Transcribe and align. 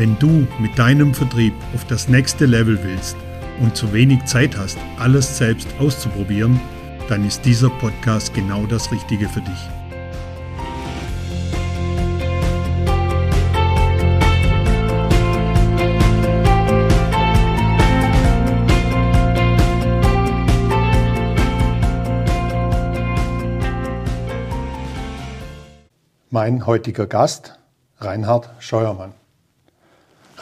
Wenn 0.00 0.18
du 0.18 0.46
mit 0.58 0.78
deinem 0.78 1.12
Vertrieb 1.12 1.52
auf 1.74 1.86
das 1.86 2.08
nächste 2.08 2.46
Level 2.46 2.82
willst 2.82 3.18
und 3.60 3.76
zu 3.76 3.92
wenig 3.92 4.24
Zeit 4.24 4.56
hast, 4.56 4.78
alles 4.98 5.36
selbst 5.36 5.68
auszuprobieren, 5.78 6.58
dann 7.10 7.26
ist 7.26 7.44
dieser 7.44 7.68
Podcast 7.68 8.32
genau 8.32 8.64
das 8.64 8.90
Richtige 8.90 9.28
für 9.28 9.42
dich. 9.42 9.68
Mein 26.30 26.64
heutiger 26.64 27.06
Gast, 27.06 27.58
Reinhard 27.98 28.48
Scheuermann. 28.60 29.19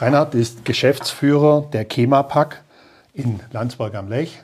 Reinhard 0.01 0.33
ist 0.33 0.63
Geschäftsführer 0.63 1.67
der 1.73 1.83
Chemapack 1.83 2.63
in 3.13 3.41
Landsberg 3.51 3.95
am 3.95 4.07
Lech. 4.07 4.39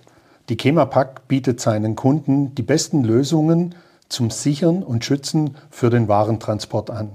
Die 0.50 0.58
Chemapack 0.58 1.30
bietet 1.30 1.62
seinen 1.62 1.96
Kunden 1.96 2.54
die 2.56 2.62
besten 2.62 3.06
Lösungen 3.06 3.74
zum 4.10 4.32
Sichern 4.32 4.84
und 4.84 5.06
Schützen 5.06 5.56
für 5.70 5.90
den 5.90 6.10
Warentransport 6.10 6.90
an. 6.90 7.12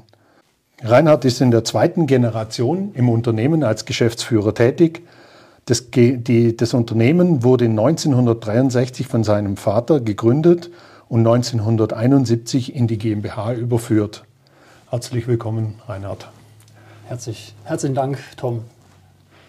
Reinhard 0.83 1.27
ist 1.27 1.43
in 1.43 1.51
der 1.51 1.65
zweiten 1.65 2.07
Generation 2.07 2.93
im 2.95 3.11
Unternehmen 3.11 3.63
als 3.63 3.85
Geschäftsführer 3.85 4.55
tätig. 4.55 5.03
Das, 5.67 5.91
die, 5.91 6.57
das 6.57 6.73
Unternehmen 6.73 7.43
wurde 7.43 7.67
1963 7.67 9.07
von 9.07 9.23
seinem 9.23 9.59
Vater 9.59 10.01
gegründet 10.01 10.71
und 11.11 11.27
1971 11.27 12.75
in 12.75 12.87
die 12.87 12.97
GmbH 12.97 13.53
überführt. 13.53 14.25
Herzlich 14.89 15.29
willkommen, 15.29 15.75
Reinhard. 15.87 16.31
Herzlich, 17.11 17.55
herzlichen 17.65 17.97
Dank, 17.97 18.19
Tom. 18.37 18.63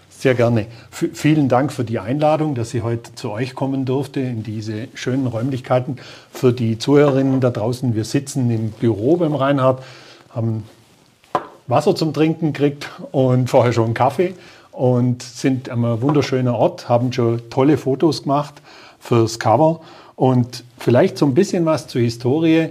Sehr 0.09 0.33
gerne. 0.33 0.65
F 0.91 1.09
vielen 1.13 1.47
Dank 1.47 1.71
für 1.71 1.83
die 1.83 1.99
Einladung, 1.99 2.55
dass 2.55 2.73
ich 2.73 2.81
heute 2.81 3.13
zu 3.13 3.29
euch 3.29 3.53
kommen 3.53 3.85
durfte 3.85 4.19
in 4.19 4.41
diese 4.41 4.87
schönen 4.95 5.27
Räumlichkeiten. 5.27 5.97
Für 6.31 6.53
die 6.53 6.79
Zuhörerinnen 6.79 7.39
da 7.39 7.51
draußen, 7.51 7.93
wir 7.93 8.03
sitzen 8.03 8.49
im 8.49 8.71
Büro 8.71 9.17
beim 9.17 9.35
Reinhard, 9.35 9.83
haben 10.31 10.63
Wasser 11.67 11.95
zum 11.95 12.15
Trinken 12.15 12.51
gekriegt 12.51 12.89
und 13.11 13.47
vorher 13.47 13.73
schon 13.73 13.93
Kaffee 13.93 14.33
und 14.71 15.21
sind 15.21 15.69
am 15.69 16.01
wunderschönen 16.01 16.47
Ort, 16.47 16.89
haben 16.89 17.13
schon 17.13 17.47
tolle 17.51 17.77
Fotos 17.77 18.23
gemacht 18.23 18.55
fürs 18.99 19.37
Cover 19.37 19.81
und 20.15 20.63
vielleicht 20.79 21.15
so 21.15 21.27
ein 21.27 21.35
bisschen 21.35 21.63
was 21.67 21.85
zur 21.85 22.01
Historie. 22.01 22.69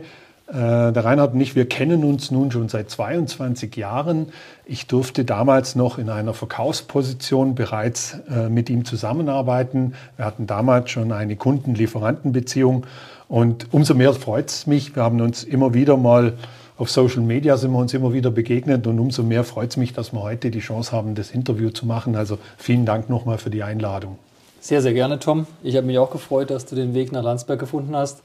Äh, 0.50 0.92
der 0.92 1.04
Reinhard 1.04 1.34
und 1.34 1.40
ich, 1.40 1.54
wir 1.54 1.68
kennen 1.68 2.02
uns 2.02 2.32
nun 2.32 2.50
schon 2.50 2.68
seit 2.68 2.90
22 2.90 3.76
Jahren. 3.76 4.26
Ich 4.64 4.88
durfte 4.88 5.24
damals 5.24 5.76
noch 5.76 5.98
in 5.98 6.08
einer 6.08 6.34
Verkaufsposition 6.34 7.54
bereits 7.54 8.18
äh, 8.28 8.48
mit 8.48 8.68
ihm 8.68 8.84
zusammenarbeiten. 8.84 9.94
Wir 10.16 10.24
hatten 10.24 10.48
damals 10.48 10.90
schon 10.90 11.12
eine 11.12 11.36
Kunden-Lieferanten-Beziehung 11.36 12.84
und 13.28 13.72
umso 13.72 13.94
mehr 13.94 14.12
freut 14.12 14.50
es 14.50 14.66
mich. 14.66 14.96
Wir 14.96 15.04
haben 15.04 15.20
uns 15.20 15.44
immer 15.44 15.72
wieder 15.72 15.96
mal 15.96 16.34
auf 16.78 16.90
Social 16.90 17.20
Media 17.20 17.58
sind 17.58 17.72
wir 17.72 17.78
uns 17.78 17.92
immer 17.92 18.14
wieder 18.14 18.30
begegnet 18.30 18.86
und 18.86 18.98
umso 18.98 19.22
mehr 19.22 19.44
freut 19.44 19.68
es 19.68 19.76
mich, 19.76 19.92
dass 19.92 20.14
wir 20.14 20.22
heute 20.22 20.50
die 20.50 20.60
Chance 20.60 20.92
haben, 20.92 21.14
das 21.14 21.30
Interview 21.30 21.68
zu 21.68 21.84
machen. 21.84 22.16
Also 22.16 22.38
vielen 22.56 22.86
Dank 22.86 23.10
nochmal 23.10 23.36
für 23.36 23.50
die 23.50 23.62
Einladung. 23.62 24.18
Sehr, 24.60 24.80
sehr 24.80 24.94
gerne, 24.94 25.18
Tom. 25.18 25.46
Ich 25.62 25.76
habe 25.76 25.86
mich 25.86 25.98
auch 25.98 26.10
gefreut, 26.10 26.50
dass 26.50 26.64
du 26.64 26.74
den 26.74 26.94
Weg 26.94 27.12
nach 27.12 27.22
Landsberg 27.22 27.60
gefunden 27.60 27.94
hast. 27.94 28.22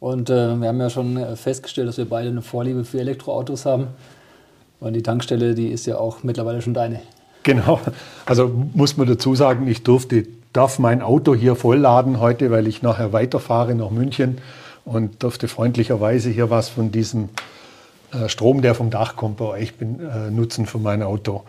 Und 0.00 0.30
äh, 0.30 0.54
wir 0.56 0.68
haben 0.68 0.80
ja 0.80 0.90
schon 0.90 1.16
äh, 1.16 1.36
festgestellt, 1.36 1.88
dass 1.88 1.98
wir 1.98 2.08
beide 2.08 2.28
eine 2.28 2.42
Vorliebe 2.42 2.84
für 2.84 3.00
Elektroautos 3.00 3.66
haben. 3.66 3.88
Und 4.80 4.92
die 4.92 5.02
Tankstelle, 5.02 5.54
die 5.54 5.68
ist 5.68 5.86
ja 5.86 5.98
auch 5.98 6.22
mittlerweile 6.22 6.62
schon 6.62 6.74
deine. 6.74 7.00
Genau. 7.42 7.80
Also 8.26 8.50
muss 8.74 8.96
man 8.96 9.08
dazu 9.08 9.34
sagen, 9.34 9.66
ich 9.66 9.82
durfte, 9.82 10.26
darf 10.52 10.78
mein 10.78 11.02
Auto 11.02 11.34
hier 11.34 11.56
vollladen 11.56 12.20
heute, 12.20 12.50
weil 12.50 12.66
ich 12.66 12.82
nachher 12.82 13.12
weiterfahre 13.12 13.74
nach 13.74 13.90
München 13.90 14.38
und 14.84 15.22
durfte 15.22 15.48
freundlicherweise 15.48 16.30
hier 16.30 16.50
was 16.50 16.68
von 16.68 16.92
diesem 16.92 17.28
äh, 18.12 18.28
Strom, 18.28 18.62
der 18.62 18.74
vom 18.74 18.90
Dach 18.90 19.16
kommt, 19.16 19.38
bei 19.38 19.44
euch 19.46 19.76
bin, 19.76 20.00
äh, 20.00 20.30
nutzen 20.30 20.66
für 20.66 20.78
mein 20.78 21.02
Auto. 21.02 21.42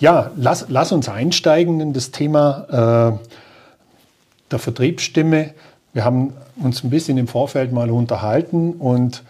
Ja, 0.00 0.30
lass, 0.36 0.66
lass 0.68 0.92
uns 0.92 1.08
einsteigen 1.08 1.80
in 1.80 1.92
das 1.92 2.10
Thema 2.10 3.18
äh, 3.20 3.26
der 4.50 4.58
Vertriebsstimme. 4.58 5.54
Wir 5.92 6.04
haben 6.04 6.32
uns 6.56 6.82
ein 6.84 6.90
bisschen 6.90 7.18
im 7.18 7.28
Vorfeld 7.28 7.72
mal 7.72 7.90
unterhalten 7.90 8.72
und 8.72 9.22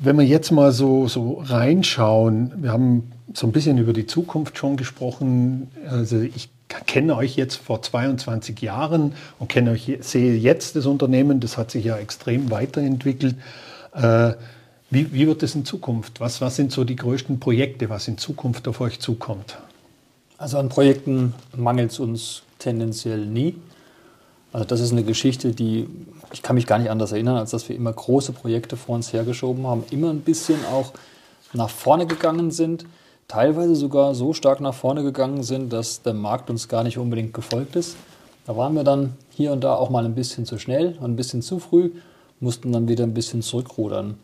wenn 0.00 0.16
wir 0.18 0.24
jetzt 0.24 0.50
mal 0.50 0.72
so, 0.72 1.08
so 1.08 1.42
reinschauen, 1.44 2.52
wir 2.56 2.72
haben 2.72 3.12
so 3.34 3.46
ein 3.46 3.52
bisschen 3.52 3.76
über 3.76 3.92
die 3.92 4.06
Zukunft 4.06 4.56
schon 4.56 4.76
gesprochen. 4.76 5.70
Also 5.90 6.20
ich 6.20 6.48
kenne 6.86 7.16
euch 7.16 7.36
jetzt 7.36 7.56
vor 7.56 7.82
22 7.82 8.60
Jahren 8.62 9.12
und 9.38 9.48
kenne 9.48 9.72
euch, 9.72 9.98
sehe 10.00 10.36
jetzt 10.36 10.76
das 10.76 10.86
Unternehmen, 10.86 11.40
das 11.40 11.58
hat 11.58 11.70
sich 11.70 11.84
ja 11.84 11.96
extrem 11.98 12.50
weiterentwickelt. 12.50 13.36
Äh, 13.94 14.32
wie, 14.88 15.12
wie 15.12 15.26
wird 15.26 15.42
es 15.42 15.54
in 15.54 15.64
Zukunft? 15.64 16.20
Was, 16.20 16.40
was 16.40 16.56
sind 16.56 16.72
so 16.72 16.84
die 16.84 16.96
größten 16.96 17.40
Projekte, 17.40 17.90
was 17.90 18.08
in 18.08 18.18
Zukunft 18.18 18.68
auf 18.68 18.80
euch 18.80 19.00
zukommt? 19.00 19.58
Also 20.38 20.58
an 20.58 20.68
Projekten 20.68 21.34
mangelt 21.56 21.90
es 21.90 21.98
uns 21.98 22.42
tendenziell 22.58 23.26
nie. 23.26 23.56
Also 24.52 24.64
das 24.66 24.80
ist 24.80 24.92
eine 24.92 25.04
Geschichte, 25.04 25.52
die 25.52 25.88
ich 26.32 26.42
kann 26.42 26.56
mich 26.56 26.66
gar 26.66 26.78
nicht 26.78 26.90
anders 26.90 27.12
erinnern, 27.12 27.36
als 27.36 27.50
dass 27.50 27.68
wir 27.68 27.76
immer 27.76 27.92
große 27.92 28.32
Projekte 28.32 28.76
vor 28.76 28.94
uns 28.94 29.12
hergeschoben 29.12 29.66
haben, 29.66 29.84
immer 29.90 30.10
ein 30.10 30.20
bisschen 30.20 30.64
auch 30.66 30.92
nach 31.52 31.70
vorne 31.70 32.06
gegangen 32.06 32.50
sind, 32.50 32.84
teilweise 33.28 33.74
sogar 33.74 34.14
so 34.14 34.32
stark 34.32 34.60
nach 34.60 34.74
vorne 34.74 35.02
gegangen 35.02 35.42
sind, 35.42 35.72
dass 35.72 36.02
der 36.02 36.14
Markt 36.14 36.50
uns 36.50 36.68
gar 36.68 36.82
nicht 36.82 36.98
unbedingt 36.98 37.32
gefolgt 37.32 37.76
ist. 37.76 37.96
Da 38.46 38.56
waren 38.56 38.74
wir 38.74 38.84
dann 38.84 39.14
hier 39.30 39.52
und 39.52 39.64
da 39.64 39.74
auch 39.74 39.90
mal 39.90 40.04
ein 40.04 40.14
bisschen 40.14 40.46
zu 40.46 40.58
schnell 40.58 40.96
und 41.00 41.12
ein 41.12 41.16
bisschen 41.16 41.42
zu 41.42 41.58
früh, 41.58 41.90
mussten 42.40 42.72
dann 42.72 42.88
wieder 42.88 43.04
ein 43.04 43.14
bisschen 43.14 43.42
zurückrudern. 43.42 44.18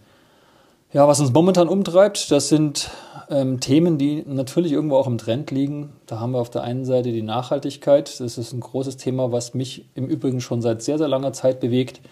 Ja, 0.95 1.09
was 1.09 1.21
uns 1.21 1.33
momentan 1.33 1.69
umtreibt, 1.69 2.31
das 2.31 2.51
sind 2.51 2.91
ähm, 3.31 3.61
Themen, 3.61 3.97
die 3.97 4.25
natürlich 4.27 4.73
irgendwo 4.73 4.97
auch 4.97 5.07
im 5.07 5.17
Trend 5.17 5.51
liegen. 5.51 5.91
Da 6.05 6.21
haben 6.21 6.33
wir 6.33 6.39
auf 6.39 6.51
der 6.51 6.65
einen 6.65 6.85
Seite 6.85 7.13
die 7.13 7.23
Nachhaltigkeit. 7.23 8.21
Das 8.21 8.37
ist 8.37 8.53
ein 8.53 8.61
großes 8.61 8.99
Thema, 8.99 9.33
was 9.33 9.55
mich 9.55 9.87
im 9.95 10.07
Übrigen 10.07 10.43
schon 10.43 10.61
seit 10.61 10.83
sehr, 10.83 10.99
sehr 10.99 11.09
langer 11.09 11.33
Zeit 11.33 11.61
bewegt. 11.61 12.03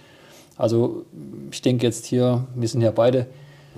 Also 0.56 1.04
ich 1.50 1.60
denke 1.60 1.84
jetzt 1.84 2.06
hier, 2.06 2.46
wir 2.54 2.69
sind 2.69 2.80
ja 2.80 2.90
beide 2.90 3.26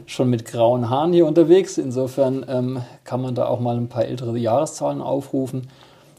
schon 0.06 0.30
mit 0.30 0.44
grauen 0.44 0.88
Haaren 0.88 1.12
hier 1.12 1.26
unterwegs. 1.26 1.78
Insofern 1.78 2.46
ähm, 2.48 2.82
kann 3.02 3.20
man 3.20 3.34
da 3.34 3.46
auch 3.46 3.58
mal 3.58 3.76
ein 3.76 3.88
paar 3.88 4.04
ältere 4.04 4.38
Jahreszahlen 4.38 5.02
aufrufen. 5.02 5.66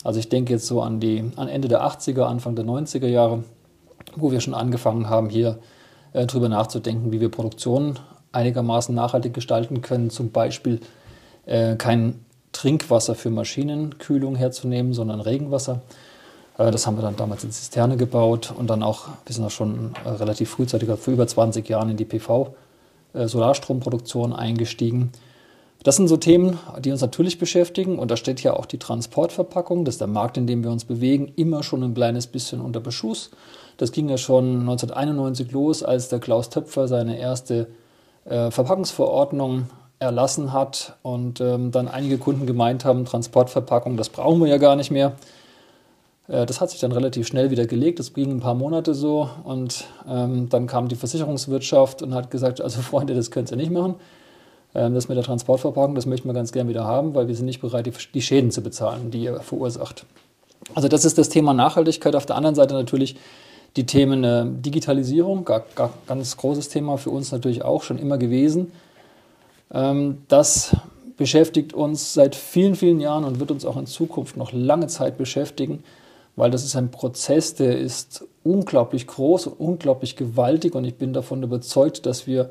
Also 0.04 0.20
ich 0.20 0.28
denke 0.28 0.52
jetzt 0.52 0.68
so 0.68 0.82
an 0.82 1.00
die 1.00 1.24
an 1.38 1.48
Ende 1.48 1.70
der 1.70 1.86
80er, 1.86 2.24
Anfang 2.24 2.58
der 2.58 2.66
90er 2.66 3.08
Jahre, 3.08 3.46
wo 4.18 4.34
wir 4.34 4.42
schon 4.42 4.54
angefangen 4.54 5.10
haben, 5.10 5.30
hier 5.30 5.60
äh, 6.12 6.26
drüber 6.26 6.50
nachzudenken, 6.50 7.14
wie 7.14 7.22
wir 7.22 7.32
Produktion 7.32 7.98
einigermaßen 8.34 8.94
nachhaltig 8.94 9.34
gestalten 9.34 9.82
können. 9.82 10.10
Zum 10.10 10.32
Beispiel 10.32 10.82
äh, 11.46 11.76
kein 11.76 12.26
Trinkwasser 12.52 13.16
für 13.16 13.30
Maschinenkühlung 13.30 14.36
herzunehmen, 14.36 14.94
sondern 14.94 15.22
Regenwasser. 15.22 15.82
Äh, 16.58 16.72
das 16.72 16.88
haben 16.88 16.98
wir 16.98 17.04
dann 17.04 17.16
damals 17.16 17.44
in 17.44 17.52
Zisterne 17.52 17.98
gebaut 17.98 18.54
und 18.56 18.70
dann 18.70 18.84
auch, 18.84 19.08
wir 19.26 19.36
sind 19.36 19.46
auch 19.46 19.52
schon 19.52 19.94
äh, 20.06 20.10
relativ 20.10 20.52
frühzeitig, 20.52 20.90
vor 20.90 21.14
über 21.14 21.28
20 21.28 21.68
Jahren 21.68 21.90
in 21.90 21.98
die 21.98 22.06
PV-Solarstromproduktion 22.06 24.32
äh, 24.32 24.36
eingestiegen. 24.36 25.12
Das 25.84 25.98
sind 25.98 26.08
so 26.08 26.16
Themen, 26.16 26.60
die 26.80 26.92
uns 26.92 27.02
natürlich 27.02 27.40
beschäftigen 27.40 28.00
und 28.00 28.10
da 28.10 28.16
steht 28.16 28.42
ja 28.42 28.54
auch 28.54 28.66
die 28.66 28.78
Transportverpackung, 28.78 29.84
das 29.84 29.96
ist 29.96 30.02
der 30.02 30.08
Markt, 30.08 30.38
in 30.38 30.48
dem 30.48 30.64
wir 30.64 30.72
uns 30.72 30.86
bewegen, 30.86 31.34
immer 31.36 31.62
schon 31.62 31.84
ein 31.84 31.94
kleines 31.94 32.28
bisschen 32.28 32.62
unter 32.62 32.80
Beschuss. 32.80 33.32
Das 33.76 33.92
ging 33.92 34.08
ja 34.08 34.18
schon 34.18 34.62
1991 34.62 35.52
los, 35.52 35.84
als 35.84 36.08
der 36.08 36.20
Klaus 36.20 36.50
Töpfer 36.50 36.88
seine 36.88 37.20
erste 37.20 37.68
äh, 38.26 38.52
Verpackungsverordnung 38.52 39.68
erlassen 40.00 40.54
hat 40.54 40.98
und 41.02 41.42
ähm, 41.42 41.72
dann 41.72 41.88
einige 41.88 42.18
Kunden 42.18 42.46
gemeint 42.46 42.86
haben, 42.86 43.06
Transportverpackung, 43.06 43.98
das 43.98 44.10
brauchen 44.10 44.42
wir 44.42 44.48
ja 44.48 44.58
gar 44.58 44.76
nicht 44.76 44.92
mehr. 44.92 45.14
Äh, 46.28 46.46
das 46.46 46.62
hat 46.62 46.70
sich 46.70 46.80
dann 46.80 46.92
relativ 46.92 47.28
schnell 47.28 47.52
wieder 47.52 47.66
gelegt, 47.66 48.00
das 48.00 48.14
ging 48.14 48.32
ein 48.32 48.40
paar 48.40 48.56
Monate 48.56 48.94
so 48.94 49.30
und 49.44 49.86
ähm, 50.08 50.50
dann 50.50 50.68
kam 50.68 50.88
die 50.88 50.96
Versicherungswirtschaft 50.96 52.02
und 52.02 52.14
hat 52.14 52.32
gesagt, 52.32 52.62
also 52.62 52.82
Freunde, 52.82 53.16
das 53.16 53.32
könnt 53.32 53.52
ihr 53.52 53.58
nicht 53.58 53.72
machen. 53.72 53.96
Ähm, 54.76 54.94
das 54.94 55.08
mit 55.08 55.18
der 55.18 55.24
Transportverpackung, 55.24 55.96
das 55.96 56.06
möchten 56.06 56.28
wir 56.28 56.34
ganz 56.34 56.52
gern 56.52 56.68
wieder 56.68 56.86
haben, 56.86 57.16
weil 57.16 57.28
wir 57.28 57.36
sind 57.36 57.46
nicht 57.46 57.62
bereit, 57.62 57.86
die, 57.86 57.94
die 58.14 58.22
Schäden 58.22 58.52
zu 58.52 58.62
bezahlen, 58.62 59.12
die 59.12 59.24
ihr 59.24 59.40
verursacht. 59.40 60.06
Also 60.76 60.88
das 60.88 61.06
ist 61.06 61.18
das 61.18 61.30
Thema 61.30 61.54
Nachhaltigkeit. 61.54 62.16
Auf 62.16 62.26
der 62.26 62.36
anderen 62.36 62.56
Seite 62.56 62.74
natürlich 62.74 63.18
die 63.76 63.86
Themen 63.86 64.24
äh, 64.24 64.46
Digitalisierung, 64.46 65.46
gar, 65.46 65.64
gar, 65.76 65.94
ganz 66.08 66.38
großes 66.38 66.70
Thema 66.70 66.98
für 66.98 67.10
uns 67.10 67.32
natürlich 67.32 67.64
auch 67.64 67.84
schon 67.84 67.98
immer 67.98 68.18
gewesen. 68.18 68.72
Ähm, 69.72 70.20
das 70.28 70.76
beschäftigt 71.18 71.74
uns 71.74 72.14
seit 72.14 72.36
vielen, 72.36 72.76
vielen 72.76 73.00
Jahren 73.00 73.24
und 73.24 73.40
wird 73.40 73.52
uns 73.52 73.66
auch 73.66 73.78
in 73.78 73.86
Zukunft 73.86 74.38
noch 74.38 74.52
lange 74.52 74.88
Zeit 74.88 75.18
beschäftigen, 75.18 75.84
weil 76.36 76.52
das 76.52 76.64
ist 76.64 76.76
ein 76.76 76.92
Prozess, 76.92 77.56
der 77.56 77.78
ist 77.78 78.26
unglaublich 78.44 79.08
groß 79.08 79.48
und 79.48 79.60
unglaublich 79.60 80.16
gewaltig 80.16 80.76
und 80.76 80.86
ich 80.86 80.96
bin 80.96 81.14
davon 81.14 81.44
überzeugt, 81.44 82.06
dass 82.06 82.28
wir 82.28 82.50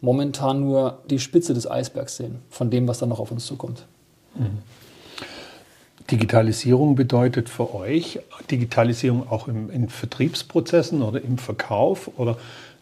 momentan 0.00 0.60
nur 0.60 0.98
die 1.10 1.18
Spitze 1.18 1.54
des 1.54 1.70
Eisbergs 1.70 2.16
sehen, 2.16 2.38
von 2.50 2.70
dem, 2.70 2.88
was 2.88 2.98
dann 2.98 3.08
noch 3.08 3.20
auf 3.20 3.30
uns 3.30 3.46
zukommt. 3.46 3.84
Mhm. 4.34 4.58
Digitalisierung 6.10 6.94
bedeutet 6.94 7.48
für 7.48 7.74
euch 7.74 8.20
Digitalisierung 8.50 9.28
auch 9.28 9.46
im, 9.46 9.70
in 9.70 9.88
Vertriebsprozessen 9.88 11.02
oder 11.02 11.22
im 11.22 11.36
Verkauf 11.36 12.10
oder 12.16 12.36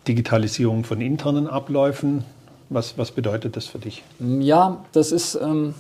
Digitalisierung 0.07 0.85
von 0.85 1.01
internen 1.01 1.49
Abläufen? 1.49 2.25
Was, 2.69 2.99
was 2.99 3.11
bedeutet 3.11 3.57
das 3.57 3.67
für 3.67 3.79
dich? 3.79 4.03
Ja, 4.21 4.85
das 4.93 5.13
ist 5.13 5.39
ähm, 5.41 5.75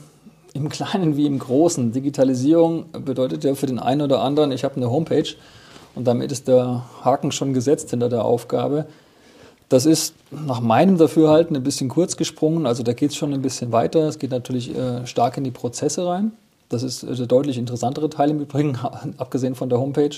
im 0.54 0.68
Kleinen 0.70 1.16
wie 1.16 1.26
im 1.26 1.38
Großen. 1.38 1.92
Digitalisierung 1.92 2.86
bedeutet 2.92 3.44
ja 3.44 3.54
für 3.54 3.66
den 3.66 3.78
einen 3.78 4.02
oder 4.02 4.22
anderen, 4.22 4.50
ich 4.50 4.64
habe 4.64 4.76
eine 4.76 4.90
Homepage 4.90 5.34
und 5.94 6.04
damit 6.04 6.32
ist 6.32 6.48
der 6.48 6.84
Haken 7.02 7.30
schon 7.30 7.52
gesetzt 7.52 7.90
hinter 7.90 8.08
der 8.08 8.24
Aufgabe. 8.24 8.86
Das 9.68 9.84
ist 9.84 10.14
nach 10.30 10.60
meinem 10.60 10.96
Dafürhalten 10.96 11.56
ein 11.56 11.64
bisschen 11.64 11.88
kurz 11.88 12.16
gesprungen, 12.16 12.66
also 12.66 12.82
da 12.84 12.92
geht 12.92 13.10
es 13.10 13.16
schon 13.16 13.32
ein 13.32 13.42
bisschen 13.42 13.72
weiter. 13.72 14.06
Es 14.06 14.18
geht 14.18 14.30
natürlich 14.30 14.76
äh, 14.76 15.06
stark 15.06 15.36
in 15.36 15.44
die 15.44 15.50
Prozesse 15.50 16.06
rein. 16.06 16.32
Das 16.68 16.82
ist 16.82 17.02
der 17.02 17.26
deutlich 17.26 17.58
interessantere 17.58 18.10
Teil 18.10 18.30
im 18.30 18.40
Übrigen, 18.40 18.78
abgesehen 19.18 19.54
von 19.54 19.68
der 19.68 19.78
Homepage. 19.78 20.16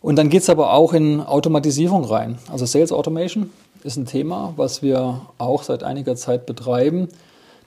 Und 0.00 0.16
dann 0.16 0.28
geht 0.28 0.42
es 0.42 0.50
aber 0.50 0.74
auch 0.74 0.92
in 0.92 1.20
Automatisierung 1.20 2.04
rein. 2.04 2.38
Also 2.52 2.66
Sales 2.66 2.92
Automation 2.92 3.50
ist 3.84 3.96
ein 3.96 4.04
Thema, 4.04 4.52
was 4.56 4.82
wir 4.82 5.22
auch 5.38 5.62
seit 5.62 5.82
einiger 5.82 6.14
Zeit 6.14 6.44
betreiben. 6.44 7.08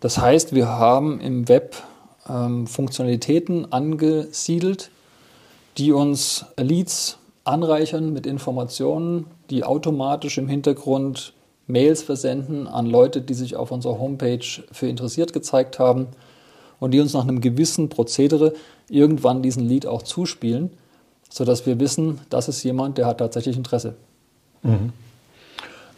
Das 0.02 0.20
heißt, 0.20 0.54
wir 0.54 0.68
haben 0.68 1.20
im 1.20 1.48
Web 1.48 1.76
ähm, 2.30 2.68
Funktionalitäten 2.68 3.72
angesiedelt, 3.72 4.92
die 5.80 5.92
uns 5.92 6.46
Leads 6.58 7.18
anreichern 7.44 8.14
mit 8.14 8.28
Informationen, 8.28 9.26
die 9.50 9.64
automatisch 9.64 10.38
im 10.38 10.48
Hintergrund 10.48 11.34
Mails 11.66 12.04
versenden 12.04 12.68
an 12.68 12.86
Leute, 12.86 13.22
die 13.22 13.34
sich 13.34 13.56
auf 13.56 13.72
unserer 13.72 14.00
Homepage 14.00 14.46
für 14.72 14.88
interessiert 14.88 15.34
gezeigt 15.34 15.80
haben 15.80 16.08
und 16.80 16.92
die 16.92 17.00
uns 17.00 17.14
nach 17.14 17.24
einem 17.24 17.42
gewissen 17.42 17.90
Prozedere 17.90 18.54
irgendwann 18.90 19.42
diesen 19.42 19.68
Lead 19.68 19.86
auch 19.86 20.04
zuspielen, 20.04 20.72
sodass 21.30 21.66
wir 21.66 21.80
wissen, 21.80 22.20
das 22.30 22.48
ist 22.48 22.64
jemand, 22.64 22.98
der 22.98 23.06
hat 23.06 23.18
tatsächlich 23.20 23.58
Interesse. 23.58 23.96
Mhm. 24.64 24.94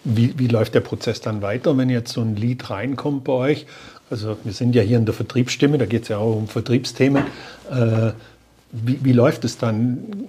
Wie, 0.04 0.38
wie 0.40 0.48
läuft 0.48 0.76
der 0.76 0.80
Prozess 0.80 1.20
dann 1.22 1.42
weiter, 1.42 1.78
wenn 1.78 1.90
jetzt 1.90 2.14
so 2.14 2.22
ein 2.22 2.36
Lead 2.36 2.70
reinkommt 2.70 3.26
bei 3.26 3.34
euch? 3.34 3.66
Also 4.10 4.38
wir 4.44 4.54
sind 4.54 4.74
ja 4.74 4.82
hier 4.82 4.98
in 4.98 5.06
der 5.06 5.14
Vertriebsstimme, 5.14 5.78
da 5.78 5.86
geht 5.86 6.04
es 6.04 6.08
ja 6.08 6.18
auch 6.18 6.36
um 6.36 6.48
Vertriebsthemen. 6.48 7.24
Äh, 7.70 8.12
wie, 8.72 9.04
wie 9.04 9.12
läuft 9.12 9.46
es 9.46 9.58
dann? 9.58 10.28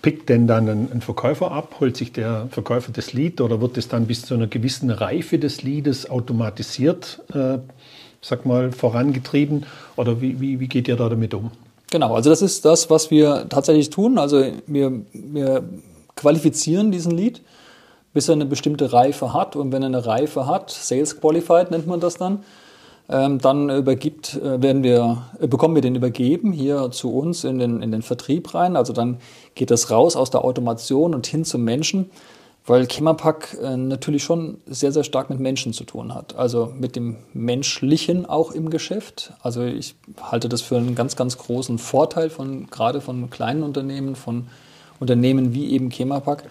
Pickt 0.00 0.28
denn 0.28 0.46
dann 0.46 0.68
ein, 0.68 1.00
Verkäufer 1.00 1.52
ab? 1.52 1.76
Holt 1.80 1.96
sich 1.96 2.12
der 2.12 2.48
Verkäufer 2.50 2.92
das 2.92 3.12
Lied 3.12 3.40
oder 3.40 3.60
wird 3.60 3.76
es 3.78 3.88
dann 3.88 4.06
bis 4.06 4.22
zu 4.22 4.34
einer 4.34 4.46
gewissen 4.46 4.90
Reife 4.90 5.38
des 5.38 5.62
Liedes 5.62 6.08
automatisiert, 6.08 7.20
äh, 7.34 7.58
sag 8.22 8.46
mal, 8.46 8.72
vorangetrieben? 8.72 9.66
Oder 9.96 10.22
wie, 10.22 10.40
wie, 10.40 10.60
wie 10.60 10.68
geht 10.68 10.88
ihr 10.88 10.96
da 10.96 11.10
damit 11.10 11.34
um? 11.34 11.50
Genau, 11.90 12.14
also 12.14 12.30
das 12.30 12.40
ist 12.40 12.64
das, 12.64 12.88
was 12.88 13.10
wir 13.10 13.46
tatsächlich 13.50 13.90
tun. 13.90 14.16
Also 14.16 14.46
wir, 14.66 15.02
wir 15.12 15.64
qualifizieren 16.16 16.90
diesen 16.90 17.12
Lied 17.12 17.42
bis 18.12 18.28
er 18.28 18.34
eine 18.34 18.46
bestimmte 18.46 18.92
Reife 18.92 19.32
hat. 19.32 19.56
Und 19.56 19.72
wenn 19.72 19.82
er 19.82 19.86
eine 19.86 20.06
Reife 20.06 20.46
hat, 20.46 20.70
Sales 20.70 21.20
Qualified 21.20 21.70
nennt 21.70 21.86
man 21.86 22.00
das 22.00 22.16
dann, 22.16 22.40
ähm, 23.08 23.38
dann 23.38 23.68
übergibt, 23.70 24.34
äh, 24.34 24.62
werden 24.62 24.82
wir, 24.82 25.22
äh, 25.40 25.46
bekommen 25.46 25.74
wir 25.74 25.82
den 25.82 25.96
übergeben 25.96 26.52
hier 26.52 26.90
zu 26.90 27.12
uns 27.14 27.44
in 27.44 27.58
den, 27.58 27.82
in 27.82 27.90
den 27.90 28.02
Vertrieb 28.02 28.54
rein. 28.54 28.76
Also 28.76 28.92
dann 28.92 29.18
geht 29.54 29.70
das 29.70 29.90
raus 29.90 30.16
aus 30.16 30.30
der 30.30 30.44
Automation 30.44 31.14
und 31.14 31.26
hin 31.26 31.44
zum 31.44 31.64
Menschen, 31.64 32.10
weil 32.66 32.86
Chemopack 32.86 33.58
äh, 33.60 33.76
natürlich 33.76 34.22
schon 34.22 34.58
sehr, 34.66 34.92
sehr 34.92 35.04
stark 35.04 35.30
mit 35.30 35.40
Menschen 35.40 35.72
zu 35.72 35.84
tun 35.84 36.14
hat. 36.14 36.36
Also 36.36 36.72
mit 36.78 36.94
dem 36.96 37.16
Menschlichen 37.32 38.26
auch 38.26 38.52
im 38.52 38.70
Geschäft. 38.70 39.32
Also 39.42 39.62
ich 39.64 39.96
halte 40.20 40.48
das 40.48 40.62
für 40.62 40.76
einen 40.76 40.94
ganz, 40.94 41.16
ganz 41.16 41.38
großen 41.38 41.78
Vorteil 41.78 42.30
von, 42.30 42.68
gerade 42.68 43.00
von 43.00 43.30
kleinen 43.30 43.62
Unternehmen, 43.62 44.14
von 44.14 44.46
Unternehmen 45.00 45.54
wie 45.54 45.72
eben 45.72 45.90
Chemopack 45.90 46.44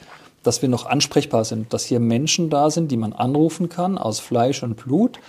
dass 0.44 0.62
wir 0.62 0.70
noch 0.70 0.86
ansprechbar 0.86 1.46
sind, 1.46 1.74
dass 1.74 1.86
hier 1.86 2.00
Menschen 2.00 2.50
da 2.50 2.70
sind, 2.70 2.92
die 2.92 2.98
man 2.98 3.14
anrufen 3.14 3.70
kann 3.70 3.98
aus 3.98 4.20
Fleisch 4.20 4.64
und 4.64 4.76
Blut, 4.76 5.20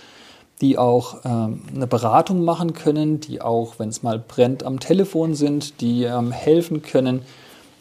die 0.61 0.77
auch 0.77 1.17
ähm, 1.25 1.61
eine 1.75 1.87
Beratung 1.87 2.43
machen 2.43 2.73
können, 2.73 3.19
die 3.19 3.41
auch, 3.41 3.79
wenn 3.79 3.89
es 3.89 4.01
mal 4.01 4.19
brennt, 4.19 4.63
am 4.63 4.79
Telefon 4.79 5.35
sind, 5.35 5.81
die 5.81 6.03
ähm, 6.03 6.31
helfen 6.31 6.81
können, 6.81 7.21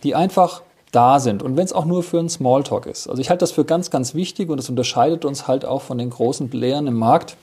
die 0.03 0.15
einfach 0.15 0.63
da 0.93 1.19
sind. 1.19 1.43
Und 1.43 1.57
wenn 1.57 1.65
es 1.65 1.73
auch 1.73 1.87
nur 1.87 2.03
für 2.03 2.19
einen 2.19 2.29
Smalltalk 2.29 2.87
ist. 2.87 3.09
Also 3.09 3.21
ich 3.21 3.31
halte 3.31 3.41
das 3.41 3.51
für 3.51 3.65
ganz, 3.65 3.91
ganz 3.91 4.15
wichtig 4.15 4.51
und 4.51 4.59
das 4.59 4.69
unterscheidet 4.69 5.25
uns 5.25 5.49
halt 5.49 5.65
auch 5.65 5.83
von 5.83 5.99
den 5.99 6.11
großen 6.11 6.49
Playern 6.51 6.87
im 6.87 6.95
Markt, 6.95 7.37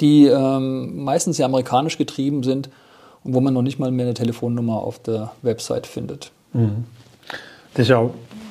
die 0.00 0.26
ähm, 0.26 1.04
meistens 1.04 1.38
ja 1.38 1.46
amerikanisch 1.46 1.96
getrieben 1.96 2.42
sind 2.42 2.68
und 3.24 3.32
wo 3.34 3.40
man 3.40 3.54
noch 3.54 3.62
nicht 3.62 3.78
mal 3.78 3.90
mehr 3.90 4.06
eine 4.06 4.14
Telefonnummer 4.14 4.82
auf 4.82 4.98
der 4.98 5.32
Website 5.42 5.86
findet. 5.86 6.32
Mhm. 6.52 6.84
Das 7.74 7.84
ist 7.84 7.88
ja 7.88 7.98
auch 7.98 8.10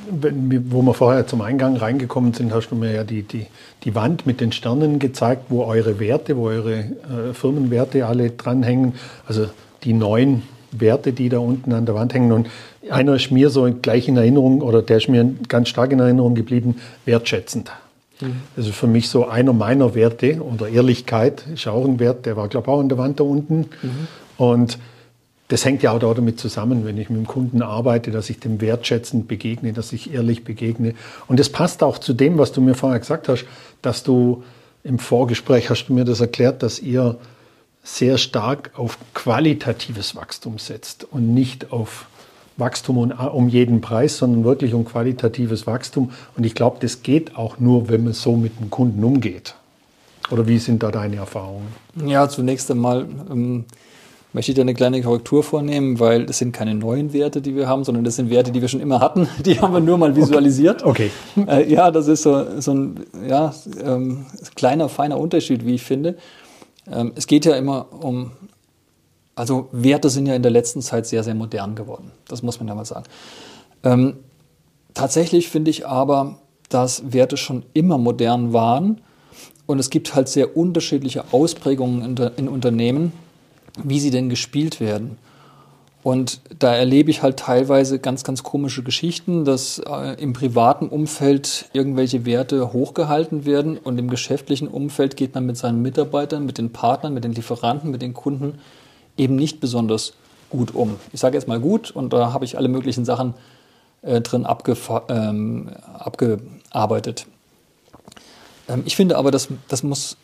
wo 0.10 0.82
wir 0.82 0.94
vorher 0.94 1.26
zum 1.28 1.42
Eingang 1.42 1.78
reingekommen 1.78 2.34
sind, 2.34 2.54
hast 2.54 2.70
du 2.70 2.76
mir 2.76 2.94
ja 2.94 3.04
die, 3.04 3.24
die, 3.24 3.48
die 3.84 3.96
Wand 3.96 4.26
mit 4.26 4.42
den 4.42 4.52
Sternen 4.52 5.00
gezeigt, 5.00 5.46
wo 5.50 5.64
eure 5.64 6.00
Werte, 6.00 6.38
wo 6.38 6.48
eure 6.48 6.80
äh, 6.80 7.34
Firmenwerte 7.34 8.06
alle 8.06 8.32
dranhängen. 8.32 8.94
Also 9.28 9.48
die 9.84 9.94
neun 9.94 10.44
Werte, 10.80 11.14
die 11.14 11.30
da 11.30 11.40
unten 11.40 11.74
an 11.74 11.86
der 11.86 11.96
Wand 11.96 12.14
hängen. 12.14 12.32
Und 12.32 12.48
einer 12.90 13.16
ist 13.16 13.32
mir 13.32 13.50
so 13.50 13.70
gleich 13.82 14.08
in 14.08 14.18
Erinnerung, 14.18 14.62
oder 14.62 14.82
der 14.82 14.98
ist 14.98 15.10
mir 15.10 15.26
ganz 15.48 15.70
stark 15.70 15.92
in 15.92 16.00
Erinnerung 16.00 16.36
geblieben, 16.36 16.76
wertschätzend. 17.06 17.72
Mhm. 18.22 18.42
Also 18.56 18.72
für 18.72 18.88
mich 18.88 19.10
so 19.10 19.28
einer 19.28 19.54
meiner 19.54 19.96
Werte 19.96 20.42
oder 20.42 20.70
Ehrlichkeit 20.70 21.46
ist 21.54 21.68
auch 21.68 21.86
ein 21.86 22.00
Wert, 22.00 22.26
der 22.26 22.38
war, 22.38 22.48
glaube 22.48 22.66
ich, 22.68 22.74
auch 22.74 22.80
an 22.80 22.90
der 22.90 22.98
Wand 22.98 23.20
da 23.20 23.24
unten. 23.24 23.58
Mhm. 23.82 24.08
Und 24.38 24.78
das 25.48 25.64
hängt 25.64 25.84
ja 25.84 25.92
auch 25.92 26.00
damit 26.00 26.40
zusammen, 26.40 26.86
wenn 26.86 26.98
ich 26.98 27.10
mit 27.10 27.20
dem 27.20 27.28
Kunden 27.28 27.62
arbeite, 27.62 28.10
dass 28.12 28.30
ich 28.30 28.40
dem 28.40 28.62
wertschätzend 28.62 29.28
begegne, 29.28 29.74
dass 29.74 29.94
ich 29.94 30.12
ehrlich 30.12 30.44
begegne. 30.44 30.96
Und 31.28 31.40
das 31.40 31.50
passt 31.50 31.84
auch 31.84 32.00
zu 32.00 32.14
dem, 32.14 32.38
was 32.38 32.52
du 32.52 32.62
mir 32.62 32.74
vorher 32.74 33.00
gesagt 33.00 33.30
hast, 33.30 33.46
dass 33.82 34.04
du 34.04 34.44
im 34.84 34.98
Vorgespräch 34.98 35.70
hast 35.70 35.88
du 35.88 35.94
mir 35.94 36.06
das 36.06 36.20
erklärt, 36.20 36.64
dass 36.64 36.80
ihr 36.80 37.18
sehr 37.86 38.18
stark 38.18 38.72
auf 38.76 38.98
qualitatives 39.14 40.16
Wachstum 40.16 40.58
setzt 40.58 41.06
und 41.10 41.34
nicht 41.34 41.72
auf 41.72 42.08
Wachstum 42.58 43.12
um 43.12 43.48
jeden 43.48 43.80
Preis, 43.80 44.18
sondern 44.18 44.44
wirklich 44.44 44.74
um 44.74 44.86
qualitatives 44.86 45.68
Wachstum. 45.68 46.12
Und 46.36 46.46
ich 46.46 46.56
glaube, 46.56 46.78
das 46.82 47.04
geht 47.04 47.38
auch 47.38 47.60
nur, 47.60 47.88
wenn 47.88 48.04
man 48.04 48.14
so 48.14 48.36
mit 48.36 48.60
dem 48.60 48.70
Kunden 48.70 49.04
umgeht. 49.04 49.56
Oder 50.32 50.48
wie 50.48 50.58
sind 50.58 50.82
da 50.82 50.90
deine 50.90 51.18
Erfahrungen? 51.18 51.68
Ja, 52.06 52.28
zunächst 52.28 52.72
einmal 52.72 53.06
ähm, 53.30 53.66
möchte 54.34 54.52
ich 54.52 54.56
da 54.56 54.64
eine 54.64 54.74
kleine 54.74 55.02
Korrektur 55.04 55.44
vornehmen, 55.44 56.00
weil 56.00 56.26
das 56.26 56.40
sind 56.40 56.54
keine 56.54 56.74
neuen 56.74 57.14
Werte, 57.14 57.42
die 57.42 57.56
wir 57.56 57.68
haben, 57.68 57.84
sondern 57.84 58.04
das 58.04 58.16
sind 58.16 58.32
Werte, 58.32 58.52
die 58.52 58.62
wir 58.62 58.68
schon 58.68 58.82
immer 58.82 59.00
hatten. 59.00 59.28
Die 59.46 59.60
haben 59.60 59.74
wir 59.74 59.80
nur 59.80 60.00
mal 60.00 60.16
visualisiert. 60.16 60.84
Okay. 60.84 61.12
okay. 61.36 61.62
Äh, 61.62 61.72
ja, 61.72 61.92
das 61.92 62.08
ist 62.08 62.24
so, 62.24 62.60
so 62.60 62.74
ein 62.74 63.06
ja, 63.28 63.54
ähm, 63.84 64.26
kleiner, 64.56 64.90
feiner 64.90 65.20
Unterschied, 65.20 65.66
wie 65.66 65.76
ich 65.76 65.84
finde. 65.84 66.16
Ähm, 66.92 67.14
es 67.16 67.28
geht 67.28 67.46
ja 67.46 67.56
immer 67.56 67.88
um, 68.04 68.32
also 69.36 69.70
Werte 69.72 70.10
sind 70.10 70.26
ja 70.26 70.36
in 70.36 70.44
der 70.44 70.52
letzten 70.52 70.82
Zeit 70.82 71.08
sehr, 71.08 71.24
sehr 71.24 71.36
modern 71.36 71.76
geworden. 71.76 72.12
Das 72.28 72.44
muss 72.44 72.60
man 72.60 72.68
ja 72.68 72.76
mal 72.76 72.86
sagen. 72.86 73.06
Ähm, 73.84 74.18
tatsächlich 74.94 75.50
finde 75.50 75.72
ich 75.72 75.88
aber, 75.88 76.40
dass 76.70 77.14
Werte 77.14 77.38
schon 77.38 77.64
immer 77.74 77.98
modern 77.98 78.54
waren. 78.54 79.02
Und 79.68 79.80
es 79.80 79.90
gibt 79.90 80.16
halt 80.16 80.30
sehr 80.30 80.56
unterschiedliche 80.56 81.34
Ausprägungen 81.34 82.04
in, 82.04 82.32
in 82.38 82.48
Unternehmen 82.48 83.12
wie 83.84 84.00
sie 84.00 84.12
denn 84.12 84.30
gespielt 84.30 84.80
werden. 84.80 85.18
Und 86.06 86.40
da 86.60 86.76
erlebe 86.76 87.10
ich 87.10 87.24
halt 87.24 87.38
teilweise 87.38 87.98
ganz, 87.98 88.24
ganz 88.24 88.44
komische 88.44 88.84
Geschichten, 88.84 89.44
dass 89.44 89.80
äh, 89.80 90.22
im 90.22 90.34
privaten 90.34 90.88
Umfeld 90.88 91.68
irgendwelche 91.74 92.28
Werte 92.28 92.74
hochgehalten 92.74 93.44
werden 93.44 93.80
und 93.80 93.98
im 93.98 94.08
geschäftlichen 94.08 94.68
Umfeld 94.68 95.18
geht 95.18 95.34
man 95.34 95.48
mit 95.48 95.58
seinen 95.58 95.82
Mitarbeitern, 95.82 96.46
mit 96.46 96.60
den 96.60 96.72
Partnern, 96.72 97.16
mit 97.16 97.24
den 97.24 97.34
Lieferanten, 97.34 97.90
mit 97.90 98.04
den 98.04 98.14
Kunden 98.14 98.60
eben 99.18 99.36
nicht 99.36 99.60
besonders 99.60 100.14
gut 100.52 100.76
um. 100.76 100.98
Ich 101.12 101.22
sage 101.22 101.38
jetzt 101.38 101.48
mal 101.48 101.60
gut 101.60 101.90
und 101.90 102.14
da 102.14 102.32
habe 102.34 102.46
ich 102.46 102.56
alle 102.56 102.68
möglichen 102.68 103.04
Sachen 103.04 103.34
äh, 104.04 104.22
drin 104.22 104.46
ähm, 105.10 105.72
abgearbeitet. 105.92 107.26
Ähm, 108.70 108.84
ich 108.86 108.96
finde 108.96 109.18
aber, 109.18 109.32
das, 109.32 109.48
das, 109.70 109.82
muss, 109.82 110.18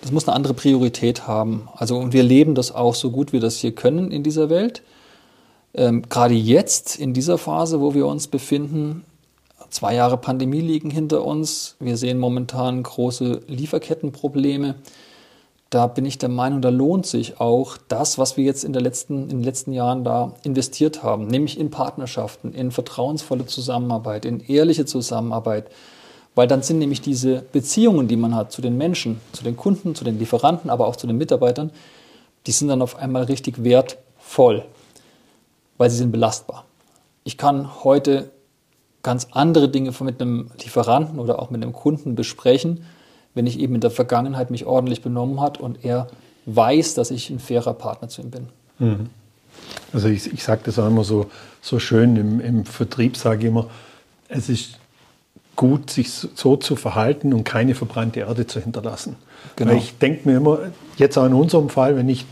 das 0.00 0.10
muss 0.10 0.26
eine 0.26 0.34
andere 0.34 0.54
Priorität 0.54 1.28
haben. 1.28 1.68
Also, 1.76 1.98
und 1.98 2.12
wir 2.12 2.24
leben 2.24 2.56
das 2.56 2.74
auch 2.74 2.96
so 2.96 3.12
gut 3.12 3.32
wir 3.32 3.38
das 3.38 3.58
hier 3.58 3.76
können 3.76 4.10
in 4.10 4.24
dieser 4.24 4.50
Welt. 4.50 4.82
Ähm, 5.74 6.02
gerade 6.08 6.34
jetzt, 6.34 6.98
in 6.98 7.14
dieser 7.14 7.38
Phase, 7.38 7.80
wo 7.80 7.94
wir 7.94 8.06
uns 8.06 8.26
befinden, 8.26 9.04
zwei 9.70 9.94
Jahre 9.94 10.16
Pandemie 10.16 10.60
liegen 10.60 10.90
hinter 10.90 11.24
uns. 11.24 11.76
Wir 11.80 11.96
sehen 11.96 12.18
momentan 12.18 12.82
große 12.82 13.42
Lieferkettenprobleme. 13.46 14.74
Da 15.70 15.86
bin 15.86 16.04
ich 16.04 16.18
der 16.18 16.28
Meinung, 16.28 16.62
da 16.62 16.68
lohnt 16.68 17.06
sich 17.06 17.40
auch 17.40 17.76
das, 17.86 18.18
was 18.18 18.36
wir 18.36 18.42
jetzt 18.42 18.64
in, 18.64 18.72
der 18.72 18.82
letzten, 18.82 19.22
in 19.24 19.28
den 19.28 19.44
letzten 19.44 19.72
Jahren 19.72 20.02
da 20.02 20.32
investiert 20.42 21.04
haben, 21.04 21.28
nämlich 21.28 21.60
in 21.60 21.70
Partnerschaften, 21.70 22.52
in 22.54 22.72
vertrauensvolle 22.72 23.46
Zusammenarbeit, 23.46 24.24
in 24.24 24.40
ehrliche 24.40 24.84
Zusammenarbeit, 24.84 25.70
weil 26.34 26.48
dann 26.48 26.62
sind 26.62 26.80
nämlich 26.80 27.00
diese 27.00 27.42
Beziehungen, 27.52 28.08
die 28.08 28.16
man 28.16 28.34
hat 28.34 28.50
zu 28.50 28.60
den 28.62 28.76
Menschen, 28.76 29.20
zu 29.32 29.44
den 29.44 29.56
Kunden, 29.56 29.94
zu 29.94 30.02
den 30.02 30.18
Lieferanten, 30.18 30.70
aber 30.70 30.88
auch 30.88 30.96
zu 30.96 31.06
den 31.06 31.18
Mitarbeitern, 31.18 31.70
die 32.48 32.52
sind 32.52 32.66
dann 32.66 32.82
auf 32.82 32.96
einmal 32.96 33.24
richtig 33.24 33.62
wertvoll, 33.62 34.64
weil 35.80 35.88
sie 35.88 35.96
sind 35.96 36.12
belastbar. 36.12 36.66
Ich 37.24 37.38
kann 37.38 37.82
heute 37.84 38.32
ganz 39.02 39.28
andere 39.30 39.70
Dinge 39.70 39.94
mit 40.00 40.20
einem 40.20 40.50
Lieferanten 40.62 41.18
oder 41.18 41.40
auch 41.40 41.48
mit 41.48 41.62
einem 41.62 41.72
Kunden 41.72 42.16
besprechen, 42.16 42.84
wenn 43.32 43.46
ich 43.46 43.58
eben 43.58 43.76
in 43.76 43.80
der 43.80 43.90
Vergangenheit 43.90 44.50
mich 44.50 44.66
ordentlich 44.66 45.00
benommen 45.00 45.40
hat 45.40 45.58
und 45.58 45.82
er 45.82 46.08
weiß, 46.44 46.92
dass 46.92 47.10
ich 47.10 47.30
ein 47.30 47.38
fairer 47.38 47.72
Partner 47.72 48.10
zu 48.10 48.20
ihm 48.20 48.30
bin. 48.30 48.48
Mhm. 48.78 49.06
Also 49.94 50.08
ich, 50.08 50.30
ich 50.30 50.42
sage 50.42 50.60
das 50.64 50.78
auch 50.78 50.86
immer 50.86 51.02
so, 51.02 51.30
so 51.62 51.78
schön 51.78 52.14
im, 52.16 52.40
im 52.40 52.66
Vertrieb, 52.66 53.16
sage 53.16 53.40
ich 53.40 53.46
immer, 53.46 53.70
es 54.28 54.50
ist 54.50 54.78
gut, 55.56 55.88
sich 55.88 56.10
so 56.10 56.56
zu 56.58 56.76
verhalten 56.76 57.32
und 57.32 57.44
keine 57.44 57.74
verbrannte 57.74 58.20
Erde 58.20 58.46
zu 58.46 58.60
hinterlassen. 58.60 59.16
Genau. 59.56 59.70
Weil 59.70 59.78
ich 59.78 59.96
denke 59.96 60.28
mir 60.28 60.36
immer, 60.36 60.58
jetzt 60.98 61.16
auch 61.16 61.24
in 61.24 61.32
unserem 61.32 61.70
Fall, 61.70 61.96
wenn 61.96 62.10
ich 62.10 62.26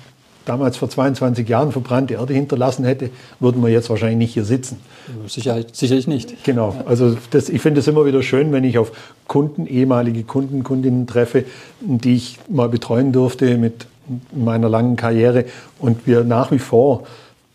damals 0.48 0.76
vor 0.76 0.88
22 0.88 1.48
Jahren 1.48 1.72
verbrannte 1.72 2.14
Erde 2.14 2.34
hinterlassen 2.34 2.84
hätte, 2.84 3.10
würden 3.40 3.62
wir 3.62 3.70
jetzt 3.70 3.90
wahrscheinlich 3.90 4.18
nicht 4.18 4.34
hier 4.34 4.44
sitzen. 4.44 4.78
Sicherlich, 5.26 5.66
sicherlich 5.72 6.06
nicht. 6.06 6.44
Genau. 6.44 6.74
Also 6.86 7.16
das, 7.30 7.48
ich 7.48 7.60
finde 7.60 7.80
es 7.80 7.88
immer 7.88 8.06
wieder 8.06 8.22
schön, 8.22 8.52
wenn 8.52 8.64
ich 8.64 8.78
auf 8.78 8.92
Kunden, 9.26 9.66
ehemalige 9.66 10.24
Kunden, 10.24 10.64
Kundinnen 10.64 11.06
treffe, 11.06 11.44
die 11.80 12.16
ich 12.16 12.38
mal 12.48 12.68
betreuen 12.68 13.12
durfte 13.12 13.58
mit 13.58 13.86
meiner 14.32 14.68
langen 14.68 14.96
Karriere 14.96 15.44
und 15.78 16.06
wir 16.06 16.24
nach 16.24 16.50
wie 16.50 16.58
vor 16.58 17.04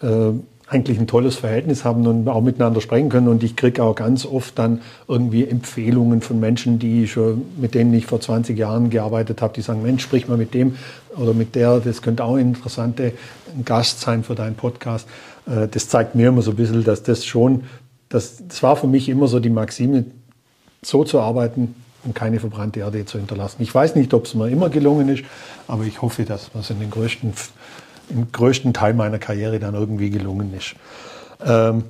äh, 0.02 0.32
eigentlich 0.68 0.98
ein 0.98 1.08
tolles 1.08 1.36
Verhältnis 1.36 1.84
haben 1.84 2.08
und 2.08 2.28
auch 2.28 2.42
miteinander 2.42 2.82
sprechen 2.82 3.10
können. 3.10 3.28
Und 3.28 3.44
ich 3.44 3.56
kriege 3.56 3.84
auch 3.84 3.96
ganz 3.96 4.26
oft 4.26 4.58
dann 4.58 4.82
irgendwie 5.08 5.48
Empfehlungen 5.48 6.22
von 6.22 6.40
Menschen, 6.40 6.80
die 6.80 7.08
schon, 7.08 7.44
mit 7.58 7.76
denen 7.76 7.94
ich 7.94 8.06
vor 8.06 8.22
20 8.22 8.58
Jahren 8.58 8.90
gearbeitet 8.90 9.42
habe, 9.42 9.54
die 9.54 9.62
sagen, 9.62 9.84
Mensch, 9.84 10.04
sprich 10.04 10.28
mal 10.28 10.38
mit 10.38 10.54
dem 10.54 10.78
oder 11.18 11.34
mit 11.34 11.56
der, 11.56 11.80
das 11.80 12.02
könnte 12.02 12.24
auch 12.24 12.36
ein 12.36 12.54
interessanter 12.54 13.12
Gast 13.66 14.02
sein 14.02 14.24
für 14.24 14.36
deinen 14.36 14.56
Podcast. 14.56 15.08
Äh, 15.46 15.68
das 15.68 15.90
zeigt 15.90 16.16
mir 16.16 16.30
immer 16.30 16.42
so 16.42 16.52
ein 16.52 16.58
bisschen, 16.58 16.84
dass 16.84 17.04
das 17.04 17.26
schon, 17.26 17.64
das, 18.10 18.44
das 18.48 18.64
war 18.64 18.76
für 18.76 18.88
mich 18.88 19.10
immer 19.10 19.28
so 19.28 19.40
die 19.40 19.50
Maxime, 19.50 20.06
so 20.82 21.04
zu 21.04 21.20
arbeiten 21.20 21.76
und 22.04 22.16
keine 22.16 22.40
verbrannte 22.40 22.82
Erde 22.82 23.06
zu 23.06 23.18
hinterlassen. 23.18 23.62
Ich 23.62 23.74
weiß 23.74 23.96
nicht, 23.96 24.14
ob 24.14 24.26
es 24.26 24.34
mir 24.34 24.50
immer 24.50 24.70
gelungen 24.70 25.10
ist, 25.10 25.24
aber 25.68 25.84
ich 25.84 26.02
hoffe, 26.02 26.24
dass 26.26 26.52
es 26.58 26.70
in 26.70 26.80
den 26.80 26.90
größten 26.90 27.34
im 28.10 28.32
größten 28.32 28.74
Teil 28.74 28.94
meiner 28.94 29.20
Karriere 29.20 29.60
dann 29.60 29.74
irgendwie 29.74 30.10
gelungen 30.10 30.54
ist. 30.56 30.76
Ähm, 31.46 31.84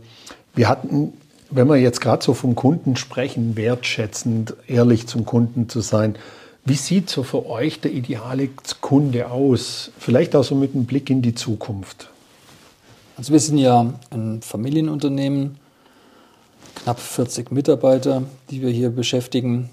wir 0.55 0.69
hatten, 0.69 1.13
wenn 1.49 1.67
wir 1.67 1.77
jetzt 1.77 2.01
gerade 2.01 2.23
so 2.23 2.33
vom 2.33 2.55
Kunden 2.55 2.95
sprechen, 2.95 3.55
wertschätzend, 3.55 4.55
ehrlich 4.67 5.07
zum 5.07 5.25
Kunden 5.25 5.69
zu 5.69 5.81
sein, 5.81 6.15
wie 6.65 6.75
sieht 6.75 7.09
so 7.09 7.23
für 7.23 7.45
euch 7.49 7.81
der 7.81 7.91
ideale 7.91 8.49
Kunde 8.79 9.29
aus? 9.29 9.91
Vielleicht 9.99 10.35
auch 10.35 10.43
so 10.43 10.55
mit 10.55 10.73
einem 10.73 10.85
Blick 10.85 11.09
in 11.09 11.21
die 11.21 11.35
Zukunft. 11.35 12.09
Also 13.17 13.33
wir 13.33 13.39
sind 13.39 13.57
ja 13.57 13.93
ein 14.11 14.41
Familienunternehmen, 14.41 15.57
knapp 16.75 16.99
40 16.99 17.51
Mitarbeiter, 17.51 18.23
die 18.49 18.61
wir 18.61 18.69
hier 18.69 18.89
beschäftigen. 18.89 19.69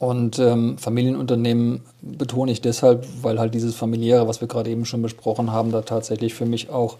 Und 0.00 0.38
ähm, 0.38 0.78
Familienunternehmen 0.78 1.82
betone 2.00 2.50
ich 2.52 2.62
deshalb, 2.62 3.06
weil 3.20 3.38
halt 3.38 3.52
dieses 3.52 3.74
familiäre, 3.74 4.26
was 4.26 4.40
wir 4.40 4.48
gerade 4.48 4.70
eben 4.70 4.86
schon 4.86 5.02
besprochen 5.02 5.52
haben, 5.52 5.72
da 5.72 5.82
tatsächlich 5.82 6.32
für 6.32 6.46
mich 6.46 6.70
auch 6.70 6.96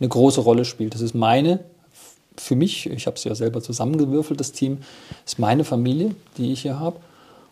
eine 0.00 0.08
große 0.08 0.40
Rolle 0.40 0.64
spielt. 0.64 0.94
Das 0.94 1.02
ist 1.02 1.14
meine, 1.14 1.60
für 2.38 2.56
mich, 2.56 2.88
ich 2.88 3.06
habe 3.06 3.16
es 3.16 3.24
ja 3.24 3.34
selber 3.34 3.60
zusammengewürfelt, 3.60 4.40
das 4.40 4.52
Team, 4.52 4.78
ist 5.26 5.38
meine 5.38 5.64
Familie, 5.64 6.14
die 6.38 6.50
ich 6.50 6.62
hier 6.62 6.80
habe. 6.80 6.96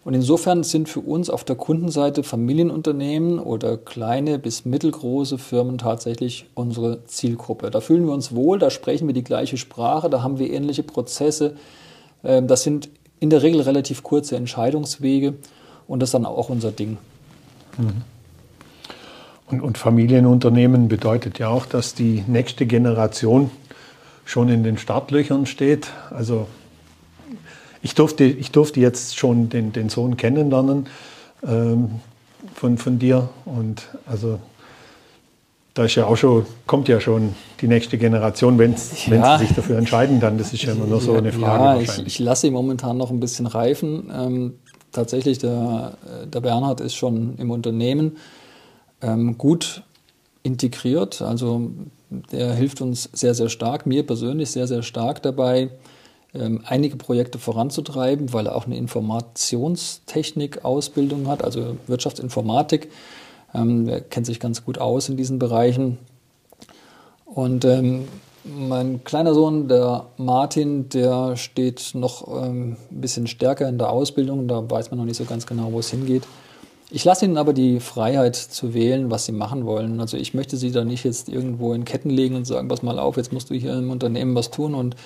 Und 0.06 0.14
insofern 0.14 0.64
sind 0.64 0.88
für 0.88 1.00
uns 1.00 1.28
auf 1.28 1.44
der 1.44 1.56
Kundenseite 1.56 2.22
Familienunternehmen 2.22 3.40
oder 3.40 3.76
kleine 3.76 4.38
bis 4.38 4.64
mittelgroße 4.64 5.36
Firmen 5.36 5.76
tatsächlich 5.76 6.46
unsere 6.54 7.04
Zielgruppe. 7.04 7.70
Da 7.70 7.82
fühlen 7.82 8.06
wir 8.06 8.14
uns 8.14 8.34
wohl, 8.34 8.58
da 8.58 8.70
sprechen 8.70 9.06
wir 9.06 9.12
die 9.12 9.22
gleiche 9.22 9.58
Sprache, 9.58 10.08
da 10.08 10.22
haben 10.22 10.38
wir 10.38 10.50
ähnliche 10.50 10.82
Prozesse. 10.82 11.56
Ähm, 12.24 12.46
das 12.46 12.62
sind 12.62 12.88
in 13.20 13.30
der 13.30 13.42
Regel 13.42 13.60
relativ 13.60 14.02
kurze 14.02 14.36
Entscheidungswege 14.36 15.34
und 15.86 16.00
das 16.00 16.08
ist 16.08 16.14
dann 16.14 16.26
auch 16.26 16.48
unser 16.48 16.72
Ding. 16.72 16.98
Mhm. 17.76 18.02
Und, 19.46 19.62
und, 19.62 19.78
Familienunternehmen 19.78 20.88
bedeutet 20.88 21.38
ja 21.38 21.48
auch, 21.48 21.64
dass 21.64 21.94
die 21.94 22.22
nächste 22.26 22.66
Generation 22.66 23.50
schon 24.26 24.50
in 24.50 24.62
den 24.62 24.76
Startlöchern 24.76 25.46
steht. 25.46 25.88
Also 26.10 26.46
ich 27.82 27.94
durfte, 27.94 28.24
ich 28.24 28.50
durfte 28.50 28.80
jetzt 28.80 29.16
schon 29.16 29.48
den, 29.48 29.72
den 29.72 29.88
Sohn 29.88 30.18
kennenlernen 30.18 30.86
ähm, 31.46 31.92
von, 32.54 32.76
von 32.76 32.98
dir. 32.98 33.30
Und 33.46 33.88
also 34.04 34.38
da 35.78 35.84
ist 35.84 35.94
ja 35.94 36.06
auch 36.06 36.16
schon, 36.16 36.44
kommt 36.66 36.88
ja 36.88 37.00
schon 37.00 37.36
die 37.60 37.68
nächste 37.68 37.98
Generation, 37.98 38.58
wenn, 38.58 38.74
ja. 39.06 39.38
sie 39.38 39.46
sich 39.46 39.54
dafür 39.54 39.78
entscheiden, 39.78 40.18
dann 40.18 40.36
das 40.36 40.52
ist 40.52 40.64
ja 40.64 40.72
immer 40.72 40.86
nur 40.86 41.00
so 41.00 41.14
eine 41.14 41.32
Frage. 41.32 41.84
Ja, 41.84 41.90
ich, 41.98 42.04
ich, 42.04 42.18
lasse 42.18 42.48
ihn 42.48 42.52
momentan 42.52 42.96
noch 42.96 43.12
ein 43.12 43.20
bisschen 43.20 43.46
reifen. 43.46 44.12
Ähm, 44.12 44.54
tatsächlich, 44.90 45.38
der, 45.38 45.96
der 46.24 46.40
Bernhard 46.40 46.80
ist 46.80 46.96
schon 46.96 47.36
im 47.36 47.52
Unternehmen 47.52 48.16
ähm, 49.02 49.38
gut 49.38 49.84
integriert. 50.42 51.22
Also 51.22 51.70
der 52.10 52.54
hilft 52.54 52.80
uns 52.80 53.08
sehr, 53.12 53.34
sehr 53.34 53.48
stark, 53.48 53.86
mir 53.86 54.04
persönlich 54.04 54.50
sehr, 54.50 54.66
sehr 54.66 54.82
stark 54.82 55.22
dabei, 55.22 55.70
ähm, 56.34 56.62
einige 56.64 56.96
Projekte 56.96 57.38
voranzutreiben, 57.38 58.32
weil 58.32 58.46
er 58.46 58.56
auch 58.56 58.66
eine 58.66 58.78
Informationstechnik-Ausbildung 58.78 61.28
hat, 61.28 61.44
also 61.44 61.76
Wirtschaftsinformatik. 61.86 62.88
Ähm, 63.54 63.90
kennt 64.10 64.26
sich 64.26 64.40
ganz 64.40 64.64
gut 64.64 64.78
aus 64.78 65.08
in 65.08 65.16
diesen 65.16 65.38
Bereichen. 65.38 65.98
Und 67.24 67.64
ähm, 67.64 68.08
mein 68.44 69.04
kleiner 69.04 69.34
Sohn, 69.34 69.68
der 69.68 70.06
Martin, 70.16 70.88
der 70.88 71.36
steht 71.36 71.90
noch 71.94 72.26
ähm, 72.28 72.76
ein 72.90 73.00
bisschen 73.00 73.26
stärker 73.26 73.68
in 73.68 73.78
der 73.78 73.90
Ausbildung. 73.90 74.48
Da 74.48 74.68
weiß 74.68 74.90
man 74.90 74.98
noch 74.98 75.06
nicht 75.06 75.16
so 75.16 75.24
ganz 75.24 75.46
genau, 75.46 75.72
wo 75.72 75.78
es 75.80 75.90
hingeht. 75.90 76.24
Ich 76.90 77.04
lasse 77.04 77.26
ihnen 77.26 77.36
aber 77.36 77.52
die 77.52 77.80
Freiheit 77.80 78.34
zu 78.34 78.72
wählen, 78.72 79.10
was 79.10 79.26
sie 79.26 79.32
machen 79.32 79.66
wollen. 79.66 80.00
Also 80.00 80.16
ich 80.16 80.32
möchte 80.32 80.56
sie 80.56 80.70
da 80.70 80.84
nicht 80.84 81.04
jetzt 81.04 81.28
irgendwo 81.28 81.74
in 81.74 81.84
Ketten 81.84 82.08
legen 82.08 82.34
und 82.34 82.46
sagen, 82.46 82.68
pass 82.68 82.82
mal 82.82 82.98
auf, 82.98 83.18
jetzt 83.18 83.32
musst 83.32 83.50
du 83.50 83.54
hier 83.54 83.74
im 83.74 83.90
Unternehmen 83.90 84.34
was 84.34 84.50
tun 84.50 84.74
und, 84.74 84.96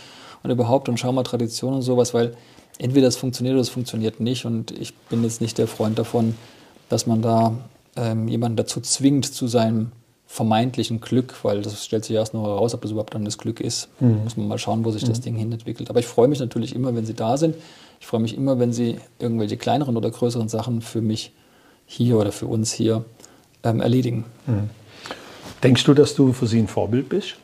und 0.44 0.50
überhaupt 0.50 0.88
und 0.88 0.98
schau 1.00 1.10
mal 1.10 1.24
Tradition 1.24 1.74
und 1.74 1.82
sowas, 1.82 2.14
weil 2.14 2.36
entweder 2.78 3.08
es 3.08 3.16
funktioniert 3.16 3.54
oder 3.54 3.62
es 3.62 3.68
funktioniert 3.68 4.20
nicht. 4.20 4.44
Und 4.44 4.70
ich 4.70 4.94
bin 4.94 5.24
jetzt 5.24 5.40
nicht 5.40 5.58
der 5.58 5.66
Freund 5.66 5.98
davon, 5.98 6.36
dass 6.88 7.08
man 7.08 7.20
da 7.20 7.56
ähm, 7.96 8.28
jemanden 8.28 8.56
dazu 8.56 8.80
zwingt 8.80 9.26
zu 9.26 9.46
seinem 9.46 9.92
vermeintlichen 10.26 11.02
Glück, 11.02 11.34
weil 11.42 11.60
das 11.60 11.84
stellt 11.84 12.06
sich 12.06 12.16
erst 12.16 12.32
noch 12.32 12.44
heraus, 12.44 12.72
ob 12.72 12.80
das 12.80 12.90
überhaupt 12.90 13.14
dann 13.14 13.24
das 13.24 13.36
Glück 13.36 13.60
ist. 13.60 13.88
Mhm. 14.00 14.24
Muss 14.24 14.36
man 14.36 14.48
mal 14.48 14.58
schauen, 14.58 14.84
wo 14.84 14.90
sich 14.90 15.02
mhm. 15.02 15.08
das 15.08 15.20
Ding 15.20 15.36
hin 15.36 15.52
entwickelt. 15.52 15.90
Aber 15.90 16.00
ich 16.00 16.06
freue 16.06 16.28
mich 16.28 16.40
natürlich 16.40 16.74
immer, 16.74 16.94
wenn 16.94 17.04
sie 17.04 17.12
da 17.12 17.36
sind. 17.36 17.54
Ich 18.00 18.06
freue 18.06 18.20
mich 18.20 18.34
immer, 18.34 18.58
wenn 18.58 18.72
sie 18.72 18.98
irgendwelche 19.18 19.58
kleineren 19.58 19.96
oder 19.96 20.10
größeren 20.10 20.48
Sachen 20.48 20.80
für 20.80 21.02
mich 21.02 21.32
hier 21.84 22.16
oder 22.16 22.32
für 22.32 22.46
uns 22.46 22.72
hier 22.72 23.04
ähm, 23.62 23.80
erledigen. 23.80 24.24
Mhm. 24.46 24.70
Denkst 25.62 25.84
du, 25.84 25.92
dass 25.92 26.14
du 26.14 26.32
für 26.32 26.46
sie 26.46 26.58
ein 26.58 26.68
Vorbild 26.68 27.10
bist? 27.10 27.36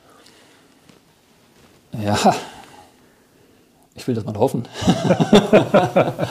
Ja, 1.93 2.35
ich 3.99 4.07
will 4.07 4.15
das 4.15 4.25
mal 4.25 4.39
hoffen. 4.39 4.65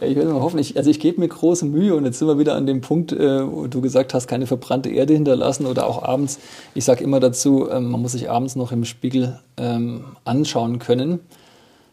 ich 0.00 0.14
will 0.14 0.26
mal 0.26 0.40
hoffen. 0.40 0.58
Ich, 0.58 0.76
also 0.76 0.90
ich 0.90 1.00
gebe 1.00 1.20
mir 1.20 1.28
große 1.28 1.64
Mühe 1.64 1.94
und 1.94 2.04
jetzt 2.04 2.18
sind 2.18 2.28
wir 2.28 2.38
wieder 2.38 2.54
an 2.54 2.66
dem 2.66 2.80
Punkt, 2.80 3.12
äh, 3.12 3.50
wo 3.50 3.66
du 3.66 3.80
gesagt 3.80 4.14
hast, 4.14 4.28
keine 4.28 4.46
verbrannte 4.46 4.90
Erde 4.90 5.14
hinterlassen 5.14 5.66
oder 5.66 5.86
auch 5.86 6.02
abends. 6.02 6.38
Ich 6.74 6.84
sage 6.84 7.02
immer 7.02 7.20
dazu, 7.20 7.68
ähm, 7.70 7.90
man 7.90 8.02
muss 8.02 8.12
sich 8.12 8.30
abends 8.30 8.56
noch 8.56 8.72
im 8.72 8.84
Spiegel 8.84 9.40
ähm, 9.56 10.04
anschauen 10.24 10.78
können. 10.78 11.20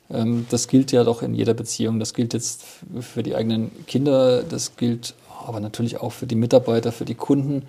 Ähm, 0.10 0.46
das 0.50 0.68
gilt 0.68 0.92
ja 0.92 1.04
doch 1.04 1.22
in 1.22 1.34
jeder 1.34 1.54
Beziehung. 1.54 2.00
Das 2.00 2.14
gilt 2.14 2.34
jetzt 2.34 2.64
für 3.00 3.24
die 3.24 3.36
eigenen 3.36 3.72
Kinder, 3.86 4.44
das 4.44 4.76
gilt 4.76 5.16
aber 5.48 5.60
natürlich 5.60 6.02
auch 6.02 6.12
für 6.12 6.28
die 6.28 6.36
Mitarbeiter, 6.36 6.92
für 6.92 7.06
die 7.06 7.16
Kunden. 7.16 7.64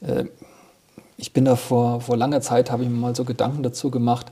Äh, 0.00 0.26
ich 1.16 1.32
bin 1.32 1.46
da 1.46 1.56
vor, 1.56 2.02
vor 2.02 2.16
langer 2.16 2.42
Zeit, 2.42 2.70
habe 2.70 2.82
ich 2.82 2.90
mir 2.90 2.96
mal 2.96 3.16
so 3.16 3.24
Gedanken 3.24 3.62
dazu 3.62 3.90
gemacht, 3.90 4.26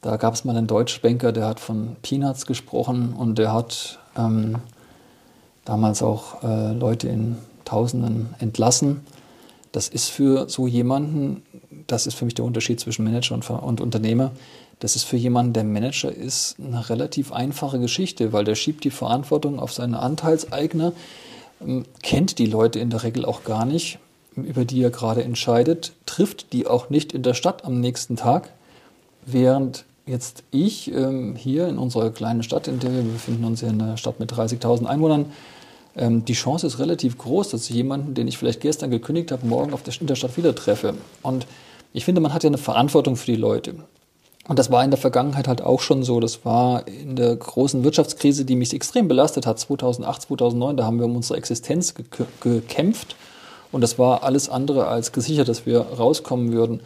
da 0.00 0.16
gab 0.16 0.34
es 0.34 0.44
mal 0.44 0.56
einen 0.56 0.66
Deutschbanker, 0.66 1.32
der 1.32 1.46
hat 1.46 1.60
von 1.60 1.96
Peanuts 2.02 2.46
gesprochen 2.46 3.12
und 3.12 3.38
der 3.38 3.52
hat 3.52 3.98
ähm, 4.16 4.56
damals 5.64 6.02
auch 6.02 6.42
äh, 6.42 6.72
Leute 6.72 7.08
in 7.08 7.36
Tausenden 7.64 8.34
entlassen. 8.38 9.00
Das 9.72 9.88
ist 9.88 10.08
für 10.08 10.48
so 10.48 10.66
jemanden, 10.66 11.42
das 11.86 12.06
ist 12.06 12.14
für 12.14 12.24
mich 12.24 12.34
der 12.34 12.44
Unterschied 12.44 12.80
zwischen 12.80 13.04
Manager 13.04 13.34
und, 13.34 13.48
und 13.48 13.80
Unternehmer, 13.80 14.32
das 14.80 14.96
ist 14.96 15.04
für 15.04 15.18
jemanden, 15.18 15.52
der 15.52 15.64
Manager 15.64 16.10
ist, 16.10 16.56
eine 16.58 16.88
relativ 16.88 17.32
einfache 17.32 17.78
Geschichte, 17.78 18.32
weil 18.32 18.44
der 18.44 18.54
schiebt 18.54 18.82
die 18.82 18.90
Verantwortung 18.90 19.60
auf 19.60 19.72
seine 19.72 20.00
Anteilseigner, 20.00 20.92
ähm, 21.60 21.84
kennt 22.02 22.38
die 22.38 22.46
Leute 22.46 22.80
in 22.80 22.90
der 22.90 23.02
Regel 23.02 23.26
auch 23.26 23.44
gar 23.44 23.66
nicht, 23.66 23.98
über 24.36 24.64
die 24.64 24.82
er 24.82 24.90
gerade 24.90 25.22
entscheidet, 25.22 25.92
trifft 26.06 26.52
die 26.54 26.66
auch 26.66 26.88
nicht 26.88 27.12
in 27.12 27.22
der 27.22 27.34
Stadt 27.34 27.64
am 27.64 27.78
nächsten 27.78 28.16
Tag, 28.16 28.50
während 29.26 29.84
jetzt 30.10 30.44
ich 30.50 30.92
ähm, 30.92 31.36
hier 31.36 31.68
in 31.68 31.78
unserer 31.78 32.10
kleinen 32.10 32.42
Stadt, 32.42 32.68
in 32.68 32.78
der 32.78 32.92
wir 32.92 33.02
befinden 33.02 33.44
uns 33.44 33.62
in 33.62 33.80
einer 33.80 33.96
Stadt 33.96 34.20
mit 34.20 34.32
30.000 34.32 34.86
Einwohnern, 34.86 35.26
ähm, 35.96 36.24
die 36.24 36.34
Chance 36.34 36.66
ist 36.66 36.78
relativ 36.78 37.18
groß, 37.18 37.50
dass 37.50 37.68
ich 37.68 37.76
jemanden, 37.76 38.14
den 38.14 38.28
ich 38.28 38.38
vielleicht 38.38 38.60
gestern 38.60 38.90
gekündigt 38.90 39.32
habe, 39.32 39.46
morgen 39.46 39.72
auf 39.72 39.82
der, 39.82 39.94
in 40.00 40.06
der 40.06 40.14
Stadt 40.14 40.36
wieder 40.36 40.54
treffe. 40.54 40.94
Und 41.22 41.46
ich 41.92 42.04
finde, 42.04 42.20
man 42.20 42.32
hat 42.32 42.44
ja 42.44 42.48
eine 42.48 42.58
Verantwortung 42.58 43.16
für 43.16 43.26
die 43.26 43.36
Leute. 43.36 43.74
Und 44.48 44.58
das 44.58 44.70
war 44.70 44.82
in 44.82 44.90
der 44.90 44.98
Vergangenheit 44.98 45.46
halt 45.46 45.62
auch 45.62 45.80
schon 45.80 46.02
so. 46.02 46.18
Das 46.18 46.44
war 46.44 46.86
in 46.88 47.14
der 47.16 47.36
großen 47.36 47.84
Wirtschaftskrise, 47.84 48.44
die 48.44 48.56
mich 48.56 48.72
extrem 48.72 49.06
belastet 49.06 49.46
hat, 49.46 49.58
2008, 49.58 50.22
2009. 50.22 50.76
Da 50.76 50.84
haben 50.84 50.98
wir 50.98 51.06
um 51.06 51.16
unsere 51.16 51.38
Existenz 51.38 51.94
gekämpft. 52.40 53.16
Und 53.70 53.82
das 53.82 53.98
war 53.98 54.24
alles 54.24 54.48
andere 54.48 54.88
als 54.88 55.12
gesichert, 55.12 55.48
dass 55.48 55.66
wir 55.66 55.80
rauskommen 55.80 56.52
würden. 56.52 56.80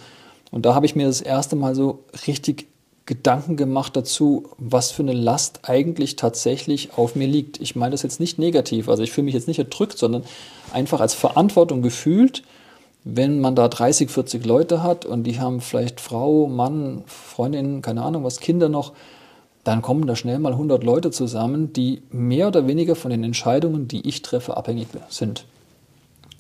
Und 0.51 0.67
da 0.67 0.75
habe 0.75 0.85
ich 0.85 0.95
mir 0.95 1.07
das 1.07 1.21
erste 1.21 1.57
Mal 1.57 1.75
so 1.75 2.05
richtig 2.27 2.67
Gedanken 3.07 3.57
gemacht 3.57 3.97
dazu, 3.97 4.45
was 4.57 4.91
für 4.91 5.03
eine 5.03 5.13
Last 5.13 5.61
eigentlich 5.65 6.17
tatsächlich 6.17 6.97
auf 6.97 7.17
mir 7.17 7.27
liegt. 7.27 7.61
Ich 7.61 7.77
meine 7.77 7.91
das 7.91 8.03
jetzt 8.03 8.19
nicht 8.19 8.39
negativ, 8.39 8.89
also 8.89 9.03
ich 9.03 9.13
fühle 9.13 9.27
mich 9.27 9.35
jetzt 9.35 9.49
nicht 9.49 9.59
erdrückt, 9.59 9.99
sondern 9.99 10.25
einfach 10.73 11.01
als 11.01 11.13
Verantwortung 11.13 11.83
gefühlt, 11.83 12.43
wenn 13.05 13.41
man 13.41 13.55
da 13.55 13.69
30, 13.69 14.11
40 14.11 14.47
Leute 14.47 14.83
hat 14.83 15.05
und 15.05 15.25
die 15.25 15.39
haben 15.39 15.61
vielleicht 15.61 16.01
Frau, 16.01 16.47
Mann, 16.47 17.03
Freundin, 17.07 17.83
keine 17.83 18.03
Ahnung 18.03 18.25
was, 18.25 18.41
Kinder 18.41 18.71
noch, 18.71 18.93
dann 19.65 19.83
kommen 19.83 20.07
da 20.07 20.17
schnell 20.17 20.39
mal 20.39 20.53
100 20.53 20.83
Leute 20.83 21.11
zusammen, 21.11 21.73
die 21.75 22.03
mehr 22.11 22.49
oder 22.49 22.67
weniger 22.67 22.97
von 22.97 23.11
den 23.11 23.25
Entscheidungen, 23.25 23.89
die 23.89 24.07
ich 24.09 24.23
treffe, 24.23 24.57
abhängig 24.57 24.89
sind. 25.11 25.45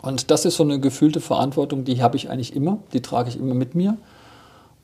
Und 0.01 0.31
das 0.31 0.45
ist 0.45 0.57
so 0.57 0.63
eine 0.63 0.81
gefühlte 0.81 1.21
Verantwortung, 1.21 1.85
die 1.85 2.03
habe 2.03 2.17
ich 2.17 2.31
eigentlich 2.31 2.55
immer, 2.57 2.79
die 2.93 3.01
trage 3.01 3.29
ich 3.29 3.39
immer 3.39 3.55
mit 3.55 3.75
mir. 3.75 3.97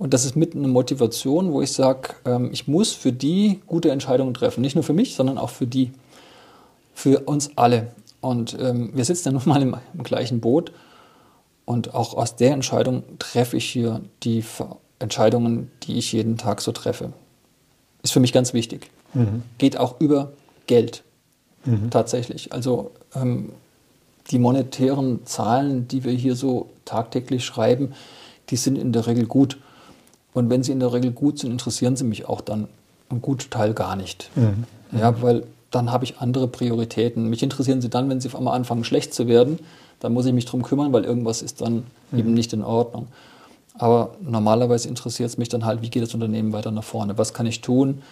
Und 0.00 0.14
das 0.14 0.24
ist 0.24 0.34
mit 0.34 0.56
eine 0.56 0.66
Motivation, 0.66 1.52
wo 1.52 1.60
ich 1.60 1.72
sage, 1.72 2.14
ähm, 2.24 2.48
ich 2.52 2.66
muss 2.66 2.92
für 2.94 3.12
die 3.12 3.60
gute 3.66 3.90
Entscheidungen 3.90 4.32
treffen. 4.32 4.62
Nicht 4.62 4.74
nur 4.74 4.82
für 4.82 4.94
mich, 4.94 5.14
sondern 5.14 5.36
auch 5.36 5.50
für 5.50 5.66
die, 5.66 5.92
für 6.94 7.20
uns 7.20 7.50
alle. 7.56 7.88
Und 8.22 8.56
ähm, 8.58 8.92
wir 8.94 9.04
sitzen 9.04 9.28
ja 9.28 9.32
nun 9.32 9.42
mal 9.44 9.60
im, 9.60 9.76
im, 9.92 10.02
gleichen 10.02 10.40
Boot. 10.40 10.72
Und 11.66 11.92
auch 11.92 12.14
aus 12.14 12.34
der 12.34 12.52
Entscheidung 12.52 13.02
treffe 13.18 13.58
ich 13.58 13.66
hier 13.66 14.00
die 14.22 14.42
Entscheidungen, 15.00 15.70
die 15.82 15.98
ich 15.98 16.12
jeden 16.12 16.38
Tag 16.38 16.62
so 16.62 16.72
treffe. 16.72 17.12
Ist 18.02 18.14
für 18.14 18.20
mich 18.20 18.32
ganz 18.32 18.54
wichtig. 18.54 18.90
Mhm. 19.12 19.42
Geht 19.58 19.76
auch 19.76 20.00
über 20.00 20.32
Geld. 20.66 21.04
Mhm. 21.66 21.90
Tatsächlich. 21.90 22.54
Also 22.54 22.92
ähm, 23.14 23.52
die 24.30 24.38
monetären 24.38 25.26
Zahlen, 25.26 25.88
die 25.88 26.04
wir 26.04 26.12
hier 26.12 26.36
so 26.36 26.70
tagtäglich 26.86 27.44
schreiben, 27.44 27.92
die 28.48 28.56
sind 28.56 28.78
in 28.78 28.94
der 28.94 29.06
Regel 29.06 29.26
gut. 29.26 29.58
Und 30.32 30.50
wenn 30.50 30.62
sie 30.62 30.72
in 30.72 30.80
der 30.80 30.92
Regel 30.92 31.10
gut 31.10 31.38
sind, 31.38 31.50
interessieren 31.50 31.96
sie 31.96 32.04
mich 32.04 32.28
auch 32.28 32.40
dann 32.40 32.68
einen 33.08 33.22
guten 33.22 33.50
Teil 33.50 33.74
gar 33.74 33.96
nicht. 33.96 34.30
Mhm. 34.36 34.64
Ja, 34.98 35.20
weil 35.22 35.44
dann 35.70 35.92
habe 35.92 36.04
ich 36.04 36.18
andere 36.18 36.48
Prioritäten. 36.48 37.28
Mich 37.28 37.42
interessieren 37.42 37.80
sie 37.80 37.88
dann, 37.88 38.08
wenn 38.08 38.20
sie 38.20 38.28
auf 38.28 38.36
einmal 38.36 38.56
anfangen, 38.56 38.84
schlecht 38.84 39.14
zu 39.14 39.28
werden. 39.28 39.58
Dann 40.00 40.12
muss 40.12 40.26
ich 40.26 40.32
mich 40.32 40.44
darum 40.44 40.62
kümmern, 40.62 40.92
weil 40.92 41.04
irgendwas 41.04 41.42
ist 41.42 41.60
dann 41.60 41.84
mhm. 42.10 42.18
eben 42.18 42.34
nicht 42.34 42.52
in 42.52 42.62
Ordnung. 42.62 43.08
Aber 43.74 44.14
normalerweise 44.20 44.88
interessiert 44.88 45.30
es 45.30 45.38
mich 45.38 45.48
dann 45.48 45.64
halt, 45.64 45.82
wie 45.82 45.90
geht 45.90 46.02
das 46.02 46.14
Unternehmen 46.14 46.52
weiter 46.52 46.70
nach 46.70 46.84
vorne? 46.84 47.18
Was 47.18 47.32
kann 47.32 47.46
ich 47.46 47.60
tun, 47.60 48.02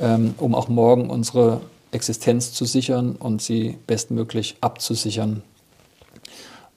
ähm, 0.00 0.34
um 0.38 0.54
auch 0.54 0.68
morgen 0.68 1.10
unsere 1.10 1.60
Existenz 1.90 2.52
zu 2.52 2.64
sichern 2.64 3.16
und 3.18 3.42
sie 3.42 3.78
bestmöglich 3.86 4.56
abzusichern? 4.60 5.42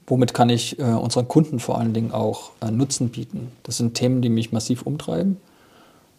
Womit 0.06 0.34
kann 0.34 0.50
ich 0.50 0.78
äh, 0.78 0.82
unseren 0.82 1.26
Kunden 1.26 1.58
vor 1.58 1.78
allen 1.78 1.92
Dingen 1.92 2.12
auch 2.12 2.52
äh, 2.60 2.70
Nutzen 2.70 3.08
bieten? 3.08 3.50
Das 3.64 3.76
sind 3.76 3.94
Themen, 3.94 4.22
die 4.22 4.28
mich 4.28 4.52
massiv 4.52 4.82
umtreiben. 4.82 5.38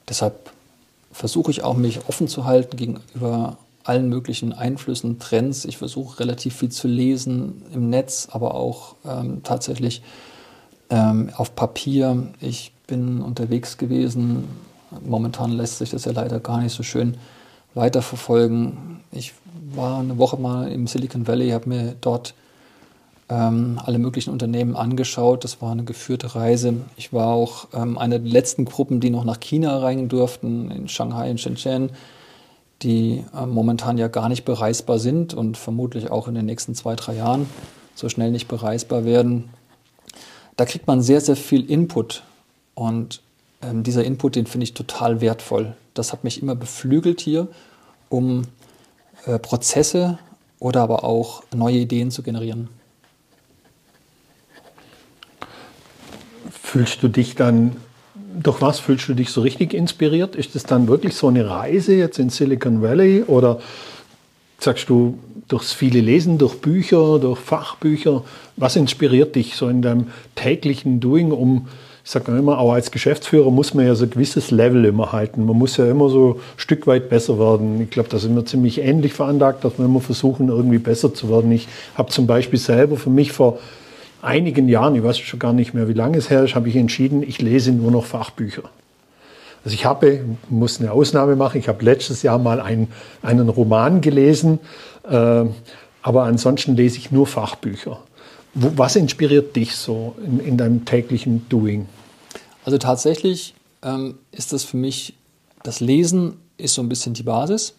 Deshalb 0.10 0.52
versuche 1.12 1.52
ich 1.52 1.64
auch, 1.64 1.76
mich 1.76 2.08
offen 2.08 2.28
zu 2.28 2.46
halten 2.46 2.76
gegenüber 2.76 3.58
allen 3.84 4.10
möglichen 4.10 4.52
Einflüssen, 4.52 5.20
Trends. 5.20 5.64
Ich 5.64 5.78
versuche 5.78 6.20
relativ 6.20 6.58
viel 6.58 6.70
zu 6.70 6.88
lesen 6.88 7.62
im 7.74 7.90
Netz, 7.90 8.28
aber 8.32 8.56
auch 8.56 8.96
ähm, 9.06 9.42
tatsächlich 9.44 10.02
ähm, 10.90 11.30
auf 11.36 11.56
Papier. 11.56 12.28
Ich 12.42 12.74
bin 12.86 13.22
unterwegs 13.22 13.78
gewesen. 13.78 14.44
Momentan 15.06 15.52
lässt 15.52 15.78
sich 15.78 15.92
das 15.92 16.06
ja 16.06 16.12
leider 16.12 16.40
gar 16.40 16.62
nicht 16.62 16.74
so 16.74 16.84
schön 16.84 17.18
weiterverfolgen. 17.74 19.00
Ich 19.12 19.34
war 19.74 20.00
eine 20.00 20.18
Woche 20.18 20.38
mal 20.38 20.70
im 20.70 20.88
Silicon 20.88 21.28
Valley, 21.28 21.50
habe 21.50 21.70
mir 21.70 21.96
dort 22.02 22.34
ähm, 23.30 23.80
alle 23.84 24.00
möglichen 24.00 24.32
Unternehmen 24.32 24.76
angeschaut. 24.76 25.44
Das 25.44 25.62
war 25.62 25.72
eine 25.72 25.84
geführte 25.84 26.36
Reise. 26.36 26.76
Ich 26.96 27.12
war 27.12 27.28
auch 27.28 27.68
ähm, 27.74 27.98
eine 27.98 28.20
der 28.20 28.32
letzten 28.32 28.66
Gruppen, 28.66 29.00
die 29.00 29.10
noch 29.10 29.26
nach 29.26 29.40
China 29.40 29.80
rein 29.80 30.08
durften, 30.08 30.72
in 30.72 30.88
Shanghai, 30.88 31.30
in 31.30 31.38
Shenzhen, 31.38 31.92
die 32.82 33.26
äh, 33.36 33.46
momentan 33.46 33.98
ja 33.98 34.08
gar 34.08 34.30
nicht 34.30 34.46
bereisbar 34.46 35.00
sind 35.00 35.34
und 35.34 35.58
vermutlich 35.58 36.10
auch 36.10 36.28
in 36.28 36.36
den 36.36 36.46
nächsten 36.46 36.76
zwei, 36.76 36.96
drei 36.96 37.16
Jahren 37.16 37.50
so 37.96 38.08
schnell 38.10 38.32
nicht 38.32 38.48
bereisbar 38.48 39.04
werden. 39.06 39.50
Da 40.56 40.66
kriegt 40.66 40.88
man 40.88 41.02
sehr, 41.02 41.22
sehr 41.22 41.36
viel 41.36 41.70
Input 41.70 42.24
und 42.76 43.22
ähm, 43.62 43.84
dieser 43.84 44.04
Input, 44.04 44.36
den 44.36 44.46
finde 44.46 44.64
ich 44.64 44.74
total 44.74 45.20
wertvoll. 45.20 45.76
Das 45.94 46.14
hat 46.14 46.24
mich 46.24 46.42
immer 46.42 46.56
beflügelt 46.56 47.20
hier, 47.22 47.48
um 48.10 48.44
äh, 49.26 49.40
Prozesse 49.40 50.20
oder 50.60 50.82
aber 50.82 51.04
auch 51.04 51.44
neue 51.54 51.78
Ideen 51.78 52.12
zu 52.12 52.24
generieren. 52.24 52.70
Fühlst 56.68 57.02
du 57.02 57.08
dich 57.08 57.36
dann, 57.36 57.78
durch 58.44 58.62
was 58.62 58.82
fühlst 58.82 59.08
du 59.08 59.14
dich 59.14 59.30
so 59.30 59.40
richtig 59.40 59.74
inspiriert? 59.74 60.36
Ist 60.36 60.54
es 60.54 60.64
dann 60.64 60.90
wirklich 60.90 61.16
so 61.16 61.30
eine 61.30 61.50
Reise 61.50 61.96
jetzt 61.96 62.20
in 62.20 62.30
Silicon 62.30 62.82
Valley 62.82 63.24
oder 63.26 63.62
sagst 64.60 64.90
du 64.90 65.18
durchs 65.48 65.72
viele 65.72 66.02
Lesen, 66.02 66.38
durch 66.38 66.56
Bücher, 66.56 67.20
durch 67.20 67.40
Fachbücher? 67.40 68.26
Was 68.58 68.76
inspiriert 68.76 69.36
dich 69.36 69.56
so 69.56 69.70
in 69.70 69.82
deinem 69.82 70.08
täglichen 70.36 71.00
Doing, 71.00 71.32
um 71.32 71.70
ich 72.04 72.12
sage 72.12 72.38
immer, 72.38 72.60
auch 72.60 72.74
als 72.74 72.92
Geschäftsführer 72.92 73.50
muss 73.50 73.74
man 73.74 73.86
ja 73.86 73.96
so 73.96 74.04
ein 74.04 74.10
gewisses 74.10 74.52
Level 74.52 74.84
immer 74.84 75.14
halten. 75.14 75.46
Man 75.46 75.58
muss 75.58 75.78
ja 75.78 75.90
immer 75.90 76.10
so 76.10 76.34
ein 76.34 76.60
Stück 76.60 76.86
weit 76.86 77.10
besser 77.10 77.40
werden. 77.40 77.82
Ich 77.82 77.92
glaube, 77.92 78.10
da 78.10 78.20
sind 78.20 78.36
wir 78.36 78.46
ziemlich 78.46 78.80
ähnlich 78.80 79.14
veranlagt, 79.14 79.64
dass 79.64 79.78
wir 79.78 79.86
immer 79.86 80.02
versuchen, 80.02 80.50
irgendwie 80.50 80.80
besser 80.80 81.14
zu 81.14 81.30
werden. 81.30 81.50
Ich 81.54 81.70
habe 81.96 82.10
zum 82.12 82.28
Beispiel 82.28 82.60
selber 82.60 82.98
für 82.98 83.10
mich 83.10 83.32
vor 83.32 83.60
einigen 84.22 84.68
Jahren, 84.68 84.96
ich 84.96 85.04
weiß 85.04 85.20
schon 85.20 85.40
gar 85.40 85.54
nicht 85.54 85.74
mehr, 85.74 85.88
wie 85.88 85.94
lange 85.94 86.18
es 86.18 86.30
her 86.30 86.44
ist, 86.44 86.56
habe 86.56 86.70
ich 86.70 86.76
entschieden, 86.76 87.24
ich 87.24 87.42
lese 87.42 87.72
nur 87.72 87.92
noch 87.92 88.06
Fachbücher. 88.06 88.64
Also 89.64 89.76
ich 89.76 89.86
habe, 89.86 90.24
muss 90.50 90.80
eine 90.80 90.92
Ausnahme 90.92 91.36
machen, 91.36 91.60
ich 91.60 91.68
habe 91.68 91.84
letztes 91.84 92.24
Jahr 92.24 92.40
mal 92.40 92.62
einen, 92.62 92.88
einen 93.22 93.50
Roman 93.50 94.02
gelesen, 94.02 94.60
äh, 95.10 95.46
aber 96.02 96.24
ansonsten 96.24 96.76
lese 96.76 96.98
ich 96.98 97.12
nur 97.12 97.28
Fachbücher. 97.28 98.00
Wo, 98.54 98.72
was 98.76 98.96
inspiriert 98.96 99.56
dich 99.56 99.76
so 99.76 100.16
in, 100.26 100.40
in 100.40 100.58
deinem 100.58 100.86
täglichen 100.86 101.48
Doing? 101.50 101.88
Also 102.64 102.78
tatsächlich 102.78 103.56
ähm, 103.84 104.16
ist 104.32 104.54
das 104.54 104.64
für 104.64 104.78
mich, 104.78 105.16
das 105.64 105.80
Lesen 105.80 106.38
ist 106.58 106.74
so 106.74 106.82
ein 106.82 106.90
bisschen 106.90 107.14
die 107.14 107.24
Basis 107.24 107.76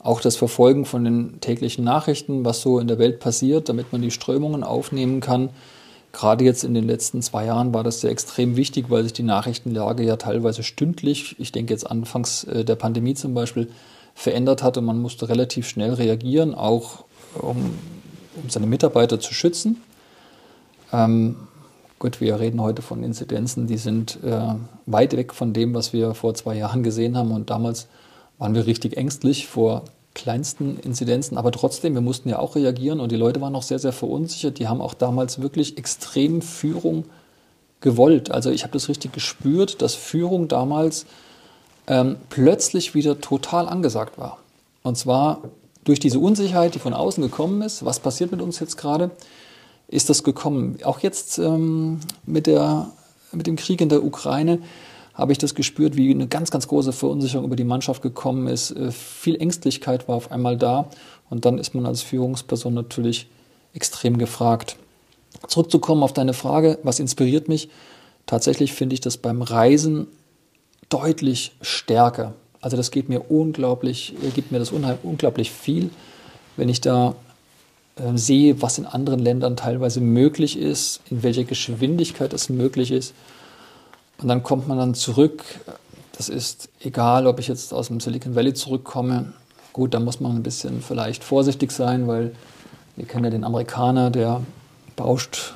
auch 0.00 0.20
das 0.20 0.36
Verfolgen 0.36 0.84
von 0.84 1.04
den 1.04 1.40
täglichen 1.40 1.84
Nachrichten, 1.84 2.44
was 2.44 2.60
so 2.60 2.78
in 2.78 2.88
der 2.88 2.98
Welt 2.98 3.20
passiert, 3.20 3.68
damit 3.68 3.92
man 3.92 4.02
die 4.02 4.10
Strömungen 4.10 4.62
aufnehmen 4.62 5.20
kann. 5.20 5.50
Gerade 6.12 6.44
jetzt 6.44 6.64
in 6.64 6.74
den 6.74 6.84
letzten 6.84 7.20
zwei 7.20 7.44
Jahren 7.46 7.74
war 7.74 7.84
das 7.84 8.00
sehr 8.00 8.10
extrem 8.10 8.56
wichtig, 8.56 8.86
weil 8.88 9.02
sich 9.02 9.12
die 9.12 9.22
Nachrichtenlage 9.22 10.04
ja 10.04 10.16
teilweise 10.16 10.62
stündlich, 10.62 11.36
ich 11.38 11.52
denke 11.52 11.72
jetzt 11.72 11.88
anfangs 11.88 12.44
äh, 12.44 12.64
der 12.64 12.76
Pandemie 12.76 13.14
zum 13.14 13.34
Beispiel, 13.34 13.68
verändert 14.14 14.62
hat 14.62 14.76
und 14.76 14.84
man 14.84 15.00
musste 15.00 15.28
relativ 15.28 15.68
schnell 15.68 15.94
reagieren, 15.94 16.54
auch 16.54 17.04
um, 17.40 17.56
um 18.42 18.48
seine 18.48 18.66
Mitarbeiter 18.66 19.20
zu 19.20 19.34
schützen. 19.34 19.80
Ähm, 20.92 21.36
gut, 21.98 22.20
wir 22.20 22.40
reden 22.40 22.60
heute 22.60 22.82
von 22.82 23.04
Inzidenzen, 23.04 23.66
die 23.66 23.76
sind 23.76 24.18
äh, 24.24 24.54
weit 24.86 25.16
weg 25.16 25.34
von 25.34 25.52
dem, 25.52 25.74
was 25.74 25.92
wir 25.92 26.14
vor 26.14 26.34
zwei 26.34 26.56
Jahren 26.56 26.82
gesehen 26.82 27.16
haben 27.16 27.30
und 27.30 27.50
damals 27.50 27.86
waren 28.38 28.54
wir 28.54 28.66
richtig 28.66 28.96
ängstlich 28.96 29.46
vor 29.46 29.84
kleinsten 30.14 30.78
Inzidenzen, 30.80 31.36
aber 31.36 31.52
trotzdem, 31.52 31.94
wir 31.94 32.00
mussten 32.00 32.28
ja 32.28 32.38
auch 32.38 32.56
reagieren 32.56 33.00
und 33.00 33.12
die 33.12 33.16
Leute 33.16 33.40
waren 33.40 33.52
noch 33.52 33.62
sehr, 33.62 33.78
sehr 33.78 33.92
verunsichert. 33.92 34.58
Die 34.58 34.66
haben 34.66 34.80
auch 34.80 34.94
damals 34.94 35.40
wirklich 35.40 35.78
extrem 35.78 36.42
Führung 36.42 37.04
gewollt. 37.80 38.30
Also 38.30 38.50
ich 38.50 38.64
habe 38.64 38.72
das 38.72 38.88
richtig 38.88 39.12
gespürt, 39.12 39.80
dass 39.82 39.94
Führung 39.94 40.48
damals 40.48 41.06
ähm, 41.86 42.16
plötzlich 42.30 42.94
wieder 42.94 43.20
total 43.20 43.68
angesagt 43.68 44.18
war. 44.18 44.38
Und 44.82 44.96
zwar 44.96 45.42
durch 45.84 46.00
diese 46.00 46.18
Unsicherheit, 46.18 46.74
die 46.74 46.80
von 46.80 46.94
außen 46.94 47.22
gekommen 47.22 47.62
ist, 47.62 47.84
was 47.84 48.00
passiert 48.00 48.32
mit 48.32 48.42
uns 48.42 48.58
jetzt 48.58 48.76
gerade, 48.76 49.10
ist 49.86 50.10
das 50.10 50.22
gekommen. 50.22 50.78
Auch 50.84 50.98
jetzt 51.00 51.38
ähm, 51.38 52.00
mit, 52.26 52.46
der, 52.46 52.90
mit 53.32 53.46
dem 53.46 53.56
Krieg 53.56 53.80
in 53.80 53.88
der 53.88 54.04
Ukraine 54.04 54.58
habe 55.18 55.32
ich 55.32 55.38
das 55.38 55.56
gespürt, 55.56 55.96
wie 55.96 56.12
eine 56.12 56.28
ganz, 56.28 56.52
ganz 56.52 56.68
große 56.68 56.92
Verunsicherung 56.92 57.44
über 57.44 57.56
die 57.56 57.64
Mannschaft 57.64 58.02
gekommen 58.02 58.46
ist. 58.46 58.70
Äh, 58.70 58.92
viel 58.92 59.36
Ängstlichkeit 59.36 60.06
war 60.06 60.14
auf 60.14 60.30
einmal 60.30 60.56
da 60.56 60.88
und 61.28 61.44
dann 61.44 61.58
ist 61.58 61.74
man 61.74 61.84
als 61.84 62.02
Führungsperson 62.02 62.72
natürlich 62.72 63.26
extrem 63.74 64.16
gefragt. 64.16 64.76
Zurückzukommen 65.48 66.04
auf 66.04 66.12
deine 66.12 66.34
Frage, 66.34 66.78
was 66.84 67.00
inspiriert 67.00 67.48
mich? 67.48 67.68
Tatsächlich 68.26 68.72
finde 68.72 68.94
ich 68.94 69.00
das 69.00 69.16
beim 69.16 69.42
Reisen 69.42 70.06
deutlich 70.88 71.52
stärker. 71.60 72.34
Also 72.60 72.76
das 72.76 72.90
geht 72.90 73.08
mir 73.08 73.30
unglaublich, 73.30 74.14
äh, 74.22 74.30
gibt 74.30 74.52
mir 74.52 74.60
das 74.60 74.70
unglaublich 74.70 75.50
viel, 75.50 75.90
wenn 76.56 76.68
ich 76.68 76.80
da 76.80 77.16
äh, 77.96 78.16
sehe, 78.16 78.62
was 78.62 78.78
in 78.78 78.86
anderen 78.86 79.18
Ländern 79.18 79.56
teilweise 79.56 80.00
möglich 80.00 80.56
ist, 80.56 81.00
in 81.10 81.24
welcher 81.24 81.44
Geschwindigkeit 81.44 82.32
es 82.32 82.48
möglich 82.48 82.92
ist. 82.92 83.14
Und 84.20 84.28
dann 84.28 84.42
kommt 84.42 84.66
man 84.66 84.78
dann 84.78 84.94
zurück. 84.94 85.44
Das 86.16 86.28
ist 86.28 86.68
egal, 86.80 87.26
ob 87.26 87.38
ich 87.38 87.48
jetzt 87.48 87.72
aus 87.72 87.88
dem 87.88 88.00
Silicon 88.00 88.34
Valley 88.34 88.52
zurückkomme. 88.52 89.32
Gut, 89.72 89.94
da 89.94 90.00
muss 90.00 90.18
man 90.20 90.34
ein 90.34 90.42
bisschen 90.42 90.82
vielleicht 90.82 91.22
vorsichtig 91.22 91.70
sein, 91.70 92.08
weil 92.08 92.34
wir 92.96 93.06
kennen 93.06 93.24
ja 93.24 93.30
den 93.30 93.44
Amerikaner, 93.44 94.10
der 94.10 94.42
bauscht 94.96 95.54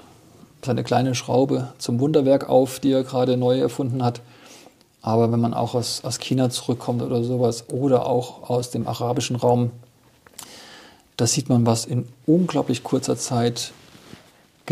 seine 0.65 0.85
kleine 0.85 1.17
Schraube 1.17 1.73
zum 1.79 1.99
Wunderwerk 1.99 2.49
auf, 2.49 2.79
die 2.79 2.93
er 2.93 3.03
gerade 3.03 3.37
neu 3.37 3.59
erfunden 3.59 4.05
hat. 4.05 4.21
Aber 5.01 5.33
wenn 5.33 5.41
man 5.41 5.55
auch 5.55 5.75
aus, 5.75 6.05
aus 6.05 6.21
China 6.21 6.49
zurückkommt 6.51 7.03
oder 7.03 7.25
sowas 7.25 7.65
oder 7.73 8.07
auch 8.07 8.49
aus 8.49 8.71
dem 8.71 8.87
arabischen 8.87 9.35
Raum, 9.35 9.73
da 11.17 11.27
sieht 11.27 11.49
man, 11.49 11.67
was 11.67 11.85
in 11.85 12.07
unglaublich 12.27 12.85
kurzer 12.85 13.17
Zeit 13.17 13.73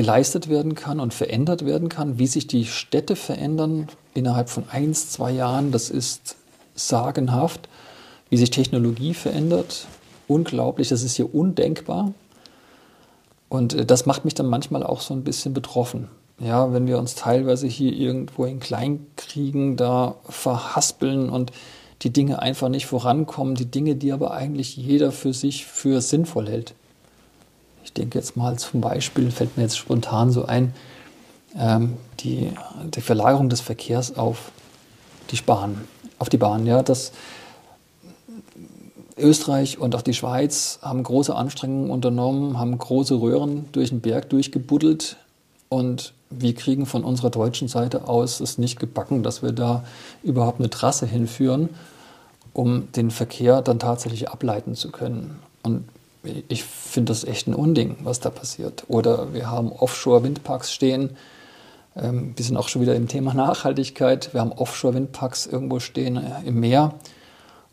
geleistet 0.01 0.49
werden 0.49 0.75
kann 0.75 0.99
und 0.99 1.13
verändert 1.13 1.67
werden 1.67 1.91
kann, 1.91 2.19
wie 2.19 2.27
sich 2.27 2.47
die 2.47 2.65
Städte 2.65 3.17
verändern 3.17 3.87
innerhalb 4.15 4.49
von 4.49 4.65
eins, 4.71 5.11
zwei 5.11 5.31
Jahren, 5.31 5.73
das 5.73 5.91
ist 5.91 6.37
sagenhaft, 6.75 7.69
wie 8.31 8.39
sich 8.39 8.49
Technologie 8.49 9.13
verändert, 9.13 9.87
unglaublich, 10.27 10.89
das 10.89 11.03
ist 11.03 11.17
hier 11.17 11.35
undenkbar. 11.35 12.15
Und 13.51 13.75
äh, 13.75 13.85
das 13.85 14.07
macht 14.07 14.25
mich 14.25 14.33
dann 14.33 14.47
manchmal 14.47 14.85
auch 14.85 15.03
so 15.03 15.13
ein 15.13 15.23
bisschen 15.23 15.53
betroffen. 15.53 16.09
Ja, 16.39 16.73
wenn 16.73 16.87
wir 16.87 16.99
uns 16.99 17.15
teilweise 17.15 17.67
hier 17.67 17.93
irgendwo 17.93 18.47
in 18.47 18.59
Kleinkriegen 18.59 19.77
da 19.77 20.15
verhaspeln 20.27 21.29
und 21.29 21.53
die 22.01 22.11
Dinge 22.11 22.41
einfach 22.41 22.71
nicht 22.71 22.87
vorankommen, 22.87 23.55
die 23.55 23.71
Dinge, 23.71 23.97
die 23.97 24.13
aber 24.13 24.31
eigentlich 24.31 24.79
jeder 24.79 25.13
für 25.13 25.35
sich 25.35 25.67
für 25.67 26.01
sinnvoll 26.01 26.49
hält. 26.49 26.73
Ich 27.85 27.93
denke 27.93 28.19
jetzt 28.19 28.37
mal 28.37 28.59
zum 28.59 28.81
Beispiel, 28.81 29.31
fällt 29.31 29.57
mir 29.57 29.65
jetzt 29.65 29.79
spontan 29.79 30.31
so 30.31 30.47
ein, 30.47 30.75
ähm, 31.59 31.97
die, 32.21 32.53
die 32.95 33.01
Verlagerung 33.01 33.49
des 33.49 33.61
Verkehrs 33.61 34.17
auf 34.17 34.53
die 35.31 35.41
Bahn, 35.41 35.81
auf 36.19 36.29
die 36.29 36.39
Bahn. 36.39 36.67
Ja, 36.67 36.83
das, 36.83 37.13
Österreich 39.21 39.79
und 39.79 39.95
auch 39.95 40.03
die 40.03 40.15
Schweiz 40.15 40.79
haben 40.83 41.03
große 41.03 41.35
Anstrengungen 41.35 41.91
unternommen, 41.91 42.59
haben 42.59 42.77
große 42.77 43.21
Röhren 43.21 43.67
durch 43.73 43.91
den 43.91 44.01
Berg 44.01 44.31
durchgebuddelt 44.31 45.17
und 45.69 46.15
wir 46.31 46.55
kriegen 46.55 46.87
von 46.87 47.05
unserer 47.05 47.31
deutschen 47.31 47.69
Seite 47.69 48.09
aus 48.09 48.41
es 48.41 48.59
nicht 48.59 48.79
gebacken, 48.79 49.23
dass 49.23 49.43
wir 49.43 49.53
da 49.53 49.85
überhaupt 50.23 50.61
eine 50.61 50.71
Trasse 50.71 51.07
hinführen, 51.07 51.69
um 52.53 52.91
den 52.93 53.11
Verkehr 53.11 53.63
dann 53.63 53.79
tatsächlich 53.79 54.31
ableiten 54.31 54.75
zu 54.75 54.91
können. 54.91 55.41
Und 55.63 55.85
ich 56.49 56.65
finde 56.65 57.13
das 57.13 57.25
echt 57.25 57.47
ein 57.47 57.55
Unding, 57.55 57.97
was 58.03 58.21
da 58.21 58.31
passiert. 58.31 58.85
Oder 58.89 59.33
wir 59.33 59.51
haben 59.51 59.73
Offshore-Windparks 59.73 60.73
stehen. 60.73 61.11
Ähm, 61.97 62.35
wir 62.37 62.45
sind 62.45 62.57
auch 62.57 62.69
schon 62.69 62.83
wieder 62.83 62.95
im 62.95 63.09
Thema 63.09 63.35
Nachhaltigkeit. 63.35 64.33
Wir 64.33 64.41
haben 64.41 64.53
Offshore-Windparks 64.53 65.47
irgendwo 65.47 65.81
stehen 65.81 66.17
äh, 66.17 66.47
im 66.47 66.61
Meer 66.61 66.95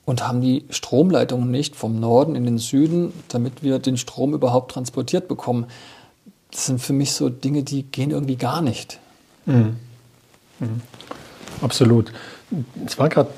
und 0.05 0.25
haben 0.25 0.39
die 0.39 0.65
Stromleitungen 0.69 1.51
nicht 1.51 1.75
vom 1.75 1.99
Norden 1.99 2.35
in 2.35 2.45
den 2.45 2.57
Süden, 2.57 3.11
damit 3.27 3.61
wir 3.61 3.79
den 3.79 3.97
Strom 3.97 4.33
überhaupt 4.33 4.71
transportiert 4.71 5.27
bekommen. 5.27 5.65
Das 6.51 6.65
sind 6.65 6.79
für 6.79 6.93
mich 6.93 7.11
so 7.11 7.27
Dinge, 7.29 7.63
die 7.63 7.83
gehen 7.83 8.11
irgendwie 8.11 8.37
gar 8.37 8.61
nicht. 8.61 8.99
Mhm. 9.45 9.75
Mhm. 10.59 10.81
Absolut. 11.61 12.13
Es 12.85 12.97
war 12.97 13.09
gerade, 13.09 13.29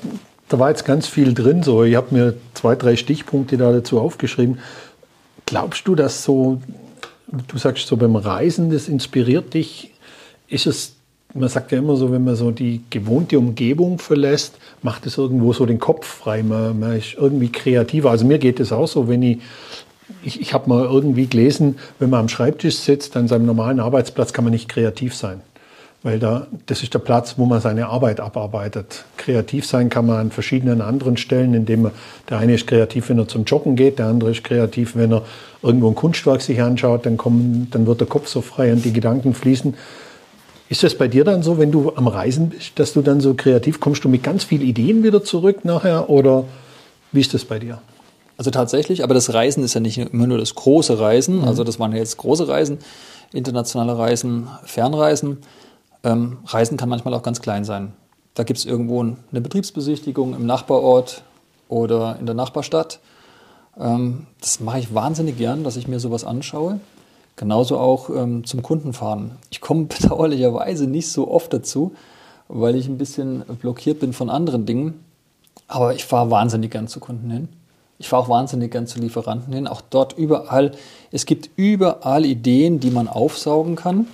da 0.48 0.58
war 0.60 0.68
jetzt 0.68 0.84
ganz 0.84 1.08
viel 1.08 1.34
drin. 1.34 1.64
So, 1.64 1.82
ich 1.82 1.96
habe 1.96 2.14
mir 2.14 2.34
zwei, 2.54 2.76
drei 2.76 2.96
Stichpunkte 2.96 3.56
da 3.56 3.72
dazu 3.72 4.00
aufgeschrieben. 4.00 4.60
Glaubst 5.50 5.86
du, 5.86 5.94
dass 5.94 6.24
so, 6.24 6.62
du 7.48 7.58
sagst 7.58 7.86
so 7.86 7.96
beim 7.96 8.16
Reisen, 8.16 8.70
das 8.70 8.88
inspiriert 8.88 9.52
dich? 9.52 9.92
Ist 10.48 10.66
es 10.66 10.96
man 11.34 11.48
sagt 11.48 11.72
ja 11.72 11.78
immer 11.78 11.96
so, 11.96 12.10
wenn 12.10 12.24
man 12.24 12.34
so 12.34 12.50
die 12.50 12.80
gewohnte 12.90 13.38
Umgebung 13.38 13.98
verlässt, 13.98 14.58
macht 14.82 15.06
es 15.06 15.18
irgendwo 15.18 15.52
so 15.52 15.66
den 15.66 15.78
Kopf 15.78 16.06
frei. 16.06 16.42
Man, 16.42 16.78
man 16.80 16.96
ist 16.96 17.14
irgendwie 17.14 17.50
kreativer. 17.50 18.10
Also 18.10 18.24
mir 18.24 18.38
geht 18.38 18.60
es 18.60 18.72
auch 18.72 18.88
so, 18.88 19.08
wenn 19.08 19.22
ich, 19.22 19.38
ich, 20.24 20.40
ich 20.40 20.54
habe 20.54 20.68
mal 20.68 20.84
irgendwie 20.84 21.26
gelesen, 21.26 21.78
wenn 21.98 22.10
man 22.10 22.20
am 22.20 22.28
Schreibtisch 22.28 22.76
sitzt, 22.76 23.16
an 23.16 23.28
seinem 23.28 23.46
normalen 23.46 23.80
Arbeitsplatz 23.80 24.32
kann 24.32 24.44
man 24.44 24.52
nicht 24.52 24.68
kreativ 24.68 25.14
sein. 25.14 25.40
Weil 26.02 26.18
da, 26.18 26.46
das 26.64 26.82
ist 26.82 26.94
der 26.94 26.98
Platz, 26.98 27.34
wo 27.36 27.44
man 27.44 27.60
seine 27.60 27.88
Arbeit 27.88 28.20
abarbeitet. 28.20 29.04
Kreativ 29.18 29.66
sein 29.66 29.90
kann 29.90 30.06
man 30.06 30.16
an 30.16 30.30
verschiedenen 30.30 30.80
anderen 30.80 31.18
Stellen, 31.18 31.52
indem 31.52 31.82
man, 31.82 31.92
der 32.30 32.38
eine 32.38 32.54
ist 32.54 32.66
kreativ, 32.66 33.10
wenn 33.10 33.18
er 33.18 33.28
zum 33.28 33.44
Joggen 33.44 33.76
geht, 33.76 33.98
der 33.98 34.06
andere 34.06 34.30
ist 34.30 34.42
kreativ, 34.42 34.96
wenn 34.96 35.12
er 35.12 35.22
irgendwo 35.62 35.88
ein 35.88 35.94
Kunstwerk 35.94 36.40
sich 36.40 36.62
anschaut, 36.62 37.04
dann, 37.04 37.18
kommen, 37.18 37.68
dann 37.70 37.86
wird 37.86 38.00
der 38.00 38.08
Kopf 38.08 38.28
so 38.28 38.40
frei 38.40 38.72
und 38.72 38.82
die 38.82 38.94
Gedanken 38.94 39.34
fließen. 39.34 39.74
Ist 40.70 40.84
das 40.84 40.94
bei 40.94 41.08
dir 41.08 41.24
dann 41.24 41.42
so, 41.42 41.58
wenn 41.58 41.70
du 41.70 41.92
am 41.96 42.06
Reisen 42.06 42.48
bist, 42.48 42.78
dass 42.78 42.94
du 42.94 43.02
dann 43.02 43.20
so 43.20 43.34
kreativ 43.34 43.78
kommst, 43.80 44.02
du 44.04 44.08
mit 44.08 44.22
ganz 44.22 44.44
vielen 44.44 44.62
Ideen 44.62 45.02
wieder 45.02 45.22
zurück 45.22 45.64
nachher 45.64 46.08
oder 46.08 46.44
wie 47.12 47.20
ist 47.20 47.34
das 47.34 47.44
bei 47.44 47.58
dir? 47.58 47.82
Also 48.38 48.50
tatsächlich, 48.50 49.04
aber 49.04 49.12
das 49.12 49.34
Reisen 49.34 49.62
ist 49.64 49.74
ja 49.74 49.80
nicht 49.80 49.98
immer 49.98 50.26
nur 50.26 50.38
das 50.38 50.54
große 50.54 50.98
Reisen, 50.98 51.40
mhm. 51.40 51.44
also 51.44 51.62
das 51.62 51.78
waren 51.78 51.94
jetzt 51.94 52.16
große 52.16 52.48
Reisen, 52.48 52.78
internationale 53.34 53.98
Reisen, 53.98 54.48
Fernreisen. 54.64 55.38
Ähm, 56.02 56.38
Reisen 56.46 56.76
kann 56.76 56.88
manchmal 56.88 57.14
auch 57.14 57.22
ganz 57.22 57.40
klein 57.40 57.64
sein. 57.64 57.92
Da 58.34 58.44
gibt 58.44 58.58
es 58.58 58.64
irgendwo 58.64 59.00
eine 59.00 59.40
Betriebsbesichtigung 59.40 60.34
im 60.34 60.46
Nachbarort 60.46 61.22
oder 61.68 62.16
in 62.18 62.26
der 62.26 62.34
Nachbarstadt. 62.34 63.00
Ähm, 63.78 64.26
das 64.40 64.60
mache 64.60 64.78
ich 64.78 64.94
wahnsinnig 64.94 65.36
gern, 65.36 65.64
dass 65.64 65.76
ich 65.76 65.88
mir 65.88 66.00
sowas 66.00 66.24
anschaue. 66.24 66.80
Genauso 67.36 67.78
auch 67.78 68.10
ähm, 68.10 68.44
zum 68.44 68.62
Kundenfahren. 68.62 69.32
Ich 69.50 69.60
komme 69.60 69.84
bedauerlicherweise 70.00 70.86
nicht 70.86 71.10
so 71.10 71.30
oft 71.30 71.52
dazu, 71.52 71.92
weil 72.48 72.76
ich 72.76 72.86
ein 72.86 72.98
bisschen 72.98 73.42
blockiert 73.60 74.00
bin 74.00 74.12
von 74.12 74.30
anderen 74.30 74.66
Dingen. 74.66 75.04
Aber 75.68 75.94
ich 75.94 76.04
fahre 76.04 76.30
wahnsinnig 76.30 76.70
gern 76.70 76.88
zu 76.88 77.00
Kunden 77.00 77.30
hin. 77.30 77.48
Ich 77.98 78.08
fahre 78.08 78.24
auch 78.24 78.28
wahnsinnig 78.28 78.72
gern 78.72 78.86
zu 78.86 78.98
Lieferanten 78.98 79.52
hin. 79.52 79.66
Auch 79.66 79.82
dort 79.82 80.16
überall. 80.16 80.72
Es 81.12 81.26
gibt 81.26 81.50
überall 81.56 82.24
Ideen, 82.24 82.80
die 82.80 82.90
man 82.90 83.08
aufsaugen 83.08 83.76
kann, 83.76 84.06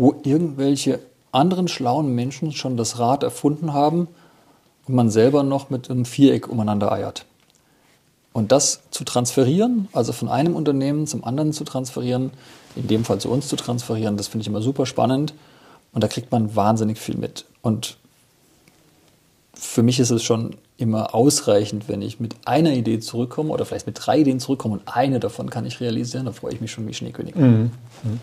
wo 0.00 0.14
irgendwelche 0.22 0.98
anderen 1.30 1.68
schlauen 1.68 2.14
Menschen 2.14 2.52
schon 2.52 2.78
das 2.78 2.98
Rad 2.98 3.22
erfunden 3.22 3.74
haben 3.74 4.08
und 4.88 4.94
man 4.94 5.10
selber 5.10 5.42
noch 5.42 5.68
mit 5.68 5.90
einem 5.90 6.06
Viereck 6.06 6.48
umeinander 6.48 6.90
eiert. 6.90 7.26
Und 8.32 8.50
das 8.50 8.80
zu 8.90 9.04
transferieren, 9.04 9.88
also 9.92 10.12
von 10.14 10.30
einem 10.30 10.56
Unternehmen 10.56 11.06
zum 11.06 11.22
anderen 11.22 11.52
zu 11.52 11.64
transferieren, 11.64 12.30
in 12.76 12.88
dem 12.88 13.04
Fall 13.04 13.20
zu 13.20 13.28
uns 13.28 13.48
zu 13.48 13.56
transferieren, 13.56 14.16
das 14.16 14.28
finde 14.28 14.40
ich 14.40 14.48
immer 14.48 14.62
super 14.62 14.86
spannend. 14.86 15.34
Und 15.92 16.02
da 16.02 16.08
kriegt 16.08 16.32
man 16.32 16.56
wahnsinnig 16.56 16.98
viel 16.98 17.18
mit. 17.18 17.44
Und 17.60 17.98
für 19.54 19.82
mich 19.82 20.00
ist 20.00 20.10
es 20.10 20.22
schon 20.22 20.56
immer 20.76 21.14
ausreichend, 21.14 21.88
wenn 21.88 22.00
ich 22.00 22.20
mit 22.20 22.34
einer 22.46 22.72
Idee 22.72 23.00
zurückkomme 23.00 23.50
oder 23.50 23.66
vielleicht 23.66 23.86
mit 23.86 23.98
drei 24.00 24.20
Ideen 24.20 24.40
zurückkomme 24.40 24.74
und 24.74 24.82
eine 24.86 25.20
davon 25.20 25.50
kann 25.50 25.66
ich 25.66 25.80
realisieren, 25.80 26.24
da 26.24 26.32
freue 26.32 26.54
ich 26.54 26.60
mich 26.60 26.70
schon 26.70 26.86
wie 26.88 26.94
Schneekönig. 26.94 27.34
Mhm. 27.34 27.70
mhm. 28.02 28.20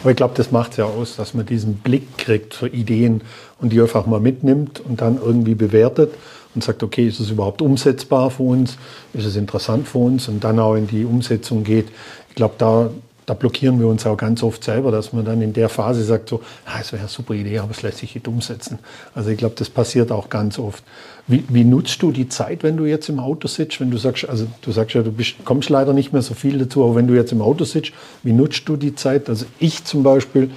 Aber 0.00 0.10
ich 0.10 0.16
glaube, 0.16 0.34
das 0.34 0.50
macht 0.50 0.72
es 0.72 0.76
ja 0.78 0.86
aus, 0.86 1.16
dass 1.16 1.34
man 1.34 1.44
diesen 1.44 1.74
Blick 1.74 2.16
kriegt 2.16 2.54
für 2.54 2.68
Ideen 2.68 3.20
und 3.60 3.70
die 3.72 3.80
einfach 3.80 4.06
mal 4.06 4.18
mitnimmt 4.18 4.80
und 4.80 5.00
dann 5.02 5.18
irgendwie 5.22 5.54
bewertet 5.54 6.14
und 6.54 6.64
sagt, 6.64 6.82
okay, 6.82 7.06
ist 7.06 7.20
es 7.20 7.30
überhaupt 7.30 7.62
umsetzbar 7.62 8.30
für 8.30 8.44
uns? 8.44 8.76
Ist 9.12 9.26
es 9.26 9.36
interessant 9.36 9.86
für 9.86 9.98
uns? 9.98 10.26
Und 10.28 10.42
dann 10.42 10.58
auch 10.58 10.74
in 10.74 10.86
die 10.86 11.04
Umsetzung 11.04 11.64
geht. 11.64 11.88
Ich 12.30 12.34
glaube, 12.34 12.54
da, 12.58 12.90
da 13.30 13.34
blockieren 13.34 13.78
wir 13.78 13.86
uns 13.86 14.04
auch 14.06 14.16
ganz 14.16 14.42
oft 14.42 14.64
selber, 14.64 14.90
dass 14.90 15.12
man 15.12 15.24
dann 15.24 15.40
in 15.40 15.52
der 15.52 15.68
Phase 15.68 16.02
sagt, 16.02 16.28
so, 16.28 16.40
es 16.80 16.92
wäre 16.92 17.02
eine 17.02 17.08
super 17.08 17.32
Idee, 17.32 17.60
aber 17.60 17.70
es 17.70 17.80
lässt 17.82 17.98
sich 17.98 18.12
nicht 18.16 18.26
umsetzen. 18.26 18.80
Also 19.14 19.30
ich 19.30 19.38
glaube, 19.38 19.54
das 19.56 19.70
passiert 19.70 20.10
auch 20.10 20.30
ganz 20.30 20.58
oft. 20.58 20.82
Wie, 21.28 21.44
wie, 21.48 21.62
nutzt 21.62 22.02
du 22.02 22.10
die 22.10 22.28
Zeit, 22.28 22.64
wenn 22.64 22.76
du 22.76 22.86
jetzt 22.86 23.08
im 23.08 23.20
Auto 23.20 23.46
sitzt? 23.46 23.80
Wenn 23.80 23.92
du 23.92 23.98
sagst, 23.98 24.28
also 24.28 24.48
du 24.62 24.72
sagst 24.72 24.96
ja, 24.96 25.04
du 25.04 25.12
bist, 25.12 25.44
kommst 25.44 25.68
leider 25.68 25.92
nicht 25.92 26.12
mehr 26.12 26.22
so 26.22 26.34
viel 26.34 26.58
dazu, 26.58 26.82
aber 26.82 26.96
wenn 26.96 27.06
du 27.06 27.14
jetzt 27.14 27.30
im 27.30 27.40
Auto 27.40 27.62
sitzt, 27.62 27.92
wie 28.24 28.32
nutzt 28.32 28.68
du 28.68 28.76
die 28.76 28.96
Zeit? 28.96 29.28
Also 29.28 29.46
ich 29.60 29.84
zum 29.84 30.02
Beispiel, 30.02 30.50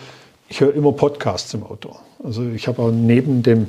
ich 0.49 0.59
höre 0.59 0.73
immer 0.73 0.93
Podcasts 0.93 1.53
im 1.53 1.61
Auto. 1.61 1.95
Also 2.23 2.41
ich 2.41 2.67
habe 2.67 2.81
auch 2.81 2.91
neben 2.91 3.43
dem 3.43 3.67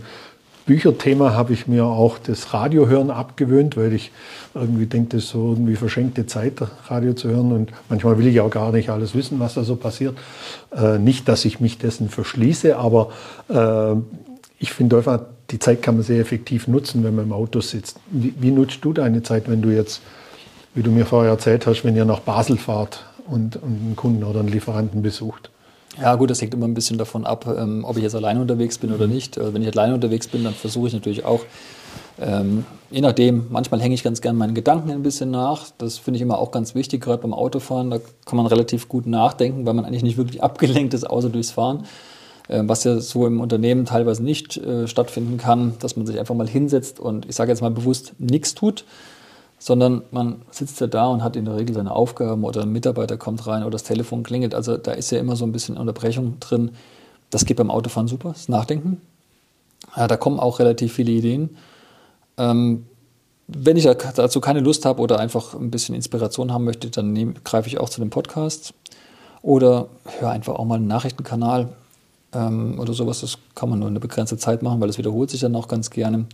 Bücherthema 0.67 1.35
habe 1.35 1.53
ich 1.53 1.67
mir 1.67 1.85
auch 1.85 2.19
das 2.19 2.55
Radiohören 2.55 3.11
abgewöhnt, 3.11 3.77
weil 3.77 3.93
ich 3.93 4.13
irgendwie 4.55 4.87
denke, 4.87 5.17
das 5.17 5.25
ist 5.25 5.31
so 5.31 5.51
irgendwie 5.51 5.77
verschenkte 5.77 6.27
Zeit, 6.27 6.55
Radio 6.87 7.13
zu 7.13 7.29
hören. 7.29 7.53
Und 7.53 7.71
manchmal 7.91 8.19
will 8.19 8.27
ich 8.27 8.41
auch 8.41 8.51
gar 8.51 8.73
nicht 8.73 8.89
alles 8.89 9.15
wissen, 9.15 9.41
was 9.41 9.55
da 9.55 9.65
so 9.65 9.77
passiert. 9.77 10.17
Äh, 10.75 10.99
nicht, 10.99 11.29
dass 11.29 11.45
ich 11.45 11.61
mich 11.61 11.77
dessen 11.77 12.09
verschließe, 12.09 12.77
aber 12.77 13.11
äh, 13.49 13.97
ich 14.59 14.73
finde 14.73 14.97
einfach, 14.97 15.21
die 15.51 15.59
Zeit 15.59 15.83
kann 15.83 15.97
man 15.97 16.05
sehr 16.05 16.21
effektiv 16.21 16.67
nutzen, 16.67 17.05
wenn 17.05 17.15
man 17.15 17.27
im 17.27 17.33
Auto 17.33 17.61
sitzt. 17.61 17.99
Wie, 18.11 18.35
wie 18.41 18.51
nutzt 18.51 18.83
du 18.83 18.95
deine 18.95 19.23
Zeit, 19.23 19.51
wenn 19.51 19.61
du 19.61 19.69
jetzt, 19.69 20.01
wie 20.75 20.83
du 20.83 20.91
mir 20.91 21.05
vorher 21.05 21.33
erzählt 21.33 21.67
hast, 21.67 21.85
wenn 21.85 21.95
ihr 21.95 22.07
nach 22.07 22.21
Basel 22.21 22.57
fahrt 22.57 23.05
und, 23.27 23.57
und 23.57 23.81
einen 23.83 23.97
Kunden 23.97 24.25
oder 24.25 24.41
einen 24.41 24.49
Lieferanten 24.49 25.03
besucht? 25.03 25.51
Ja, 26.01 26.17
gut, 26.17 26.31
das 26.31 26.41
hängt 26.43 26.55
immer 26.55 26.67
ein 26.67 26.75
bisschen 26.75 26.99
davon 26.99 27.25
ab, 27.25 27.47
ähm, 27.47 27.85
ob 27.85 27.97
ich 27.97 28.03
jetzt 28.03 28.17
alleine 28.17 28.41
unterwegs 28.41 28.79
bin 28.79 28.93
oder 28.93 29.07
nicht. 29.07 29.37
Äh, 29.37 29.55
wenn 29.55 29.63
ich 29.63 29.69
alleine 29.69 29.95
unterwegs 29.95 30.27
bin, 30.27 30.43
dann 30.43 30.55
versuche 30.55 30.89
ich 30.89 30.93
natürlich 30.95 31.25
auch, 31.25 31.41
ähm, 32.21 32.65
je 32.91 33.01
nachdem, 33.01 33.47
manchmal 33.51 33.81
hänge 33.81 33.95
ich 33.95 34.03
ganz 34.03 34.21
gern 34.21 34.37
meinen 34.37 34.55
Gedanken 34.55 34.91
ein 34.91 35.03
bisschen 35.03 35.31
nach. 35.31 35.67
Das 35.79 35.99
finde 35.99 36.17
ich 36.17 36.23
immer 36.23 36.39
auch 36.39 36.51
ganz 36.51 36.75
wichtig, 36.75 37.03
gerade 37.03 37.23
beim 37.23 37.33
Autofahren. 37.33 37.91
Da 37.91 37.99
kann 38.25 38.37
man 38.37 38.47
relativ 38.47 38.89
gut 38.89 39.07
nachdenken, 39.07 39.67
weil 39.67 39.75
man 39.75 39.85
eigentlich 39.85 40.03
nicht 40.03 40.17
wirklich 40.17 40.43
abgelenkt 40.43 40.95
ist, 40.95 41.05
außer 41.05 41.29
durchs 41.29 41.53
Fahren. 41.53 41.85
Äh, 42.49 42.63
was 42.67 42.85
ja 42.85 42.99
so 42.99 43.27
im 43.27 43.41
Unternehmen 43.41 43.85
teilweise 43.85 44.23
nicht 44.23 44.57
äh, 44.57 44.89
stattfinden 44.89 45.39
kann, 45.39 45.75
dass 45.79 45.97
man 45.97 46.07
sich 46.07 46.19
einfach 46.19 46.35
mal 46.35 46.49
hinsetzt 46.49 46.99
und 46.99 47.27
ich 47.27 47.37
sage 47.37 47.53
jetzt 47.53 47.61
mal 47.61 47.71
bewusst 47.71 48.15
nichts 48.19 48.55
tut, 48.55 48.85
sondern 49.65 50.03
man 50.11 50.43
sitzt 50.51 50.79
ja 50.83 50.87
da 50.87 51.07
und 51.07 51.25
hat 51.25 51.37
in 51.37 51.47
der 51.47 51.57
Regel 51.57 51.75
seine 51.75 51.91
Aufgaben 51.91 52.45
oder 52.45 52.61
ein 52.61 52.71
Mitarbeiter 52.71 53.17
kommt 53.17 53.47
rein 53.47 53.63
oder 53.63 53.71
das 53.71 53.83
Telefon 53.83 54.23
klingelt. 54.23 54.55
Also 54.55 54.77
da 54.77 54.93
ist 54.93 55.11
ja 55.11 55.19
immer 55.19 55.37
so 55.37 55.47
ein 55.47 55.53
bisschen 55.53 55.79
Unterbrechung 55.79 56.39
drin. 56.39 56.73
Das 57.31 57.47
geht 57.47 57.57
beim 57.57 57.71
Autofahren 57.71 58.07
super, 58.07 58.33
das 58.35 58.51
Nachdenken. 58.51 59.01
Ja, 59.97 60.07
da 60.07 60.19
kommen 60.19 60.39
auch 60.39 60.59
relativ 60.59 60.93
viele 60.93 61.13
Ideen. 61.13 61.57
Ähm, 62.37 62.85
wenn 63.47 63.79
ich 63.79 63.85
dazu 63.85 64.39
keine 64.39 64.61
Lust 64.61 64.85
habe 64.85 65.01
oder 65.01 65.19
einfach 65.19 65.55
ein 65.55 65.71
bisschen 65.71 65.95
Inspiration 65.95 66.53
haben 66.53 66.65
möchte, 66.65 66.91
dann 66.91 67.15
nehm, 67.15 67.33
greife 67.43 67.67
ich 67.67 67.81
auch 67.81 67.89
zu 67.89 68.03
dem 68.03 68.11
Podcast 68.11 68.75
oder 69.41 69.89
höre 70.19 70.29
einfach 70.29 70.57
auch 70.57 70.67
mal 70.67 70.75
einen 70.75 70.89
Nachrichtenkanal 70.89 71.71
ähm, 72.35 72.79
oder 72.79 72.93
sowas. 72.93 73.23
Das 73.23 73.39
kann 73.55 73.71
man 73.71 73.79
nur 73.79 73.89
eine 73.89 74.01
begrenzte 74.01 74.37
Zeit 74.37 74.63
machen, 74.63 74.83
weil 74.83 74.91
es 74.91 74.99
wiederholt 74.99 75.31
sich 75.31 75.41
dann 75.41 75.57
auch 75.57 75.69
ganz 75.69 75.89
gerne. 75.89 76.27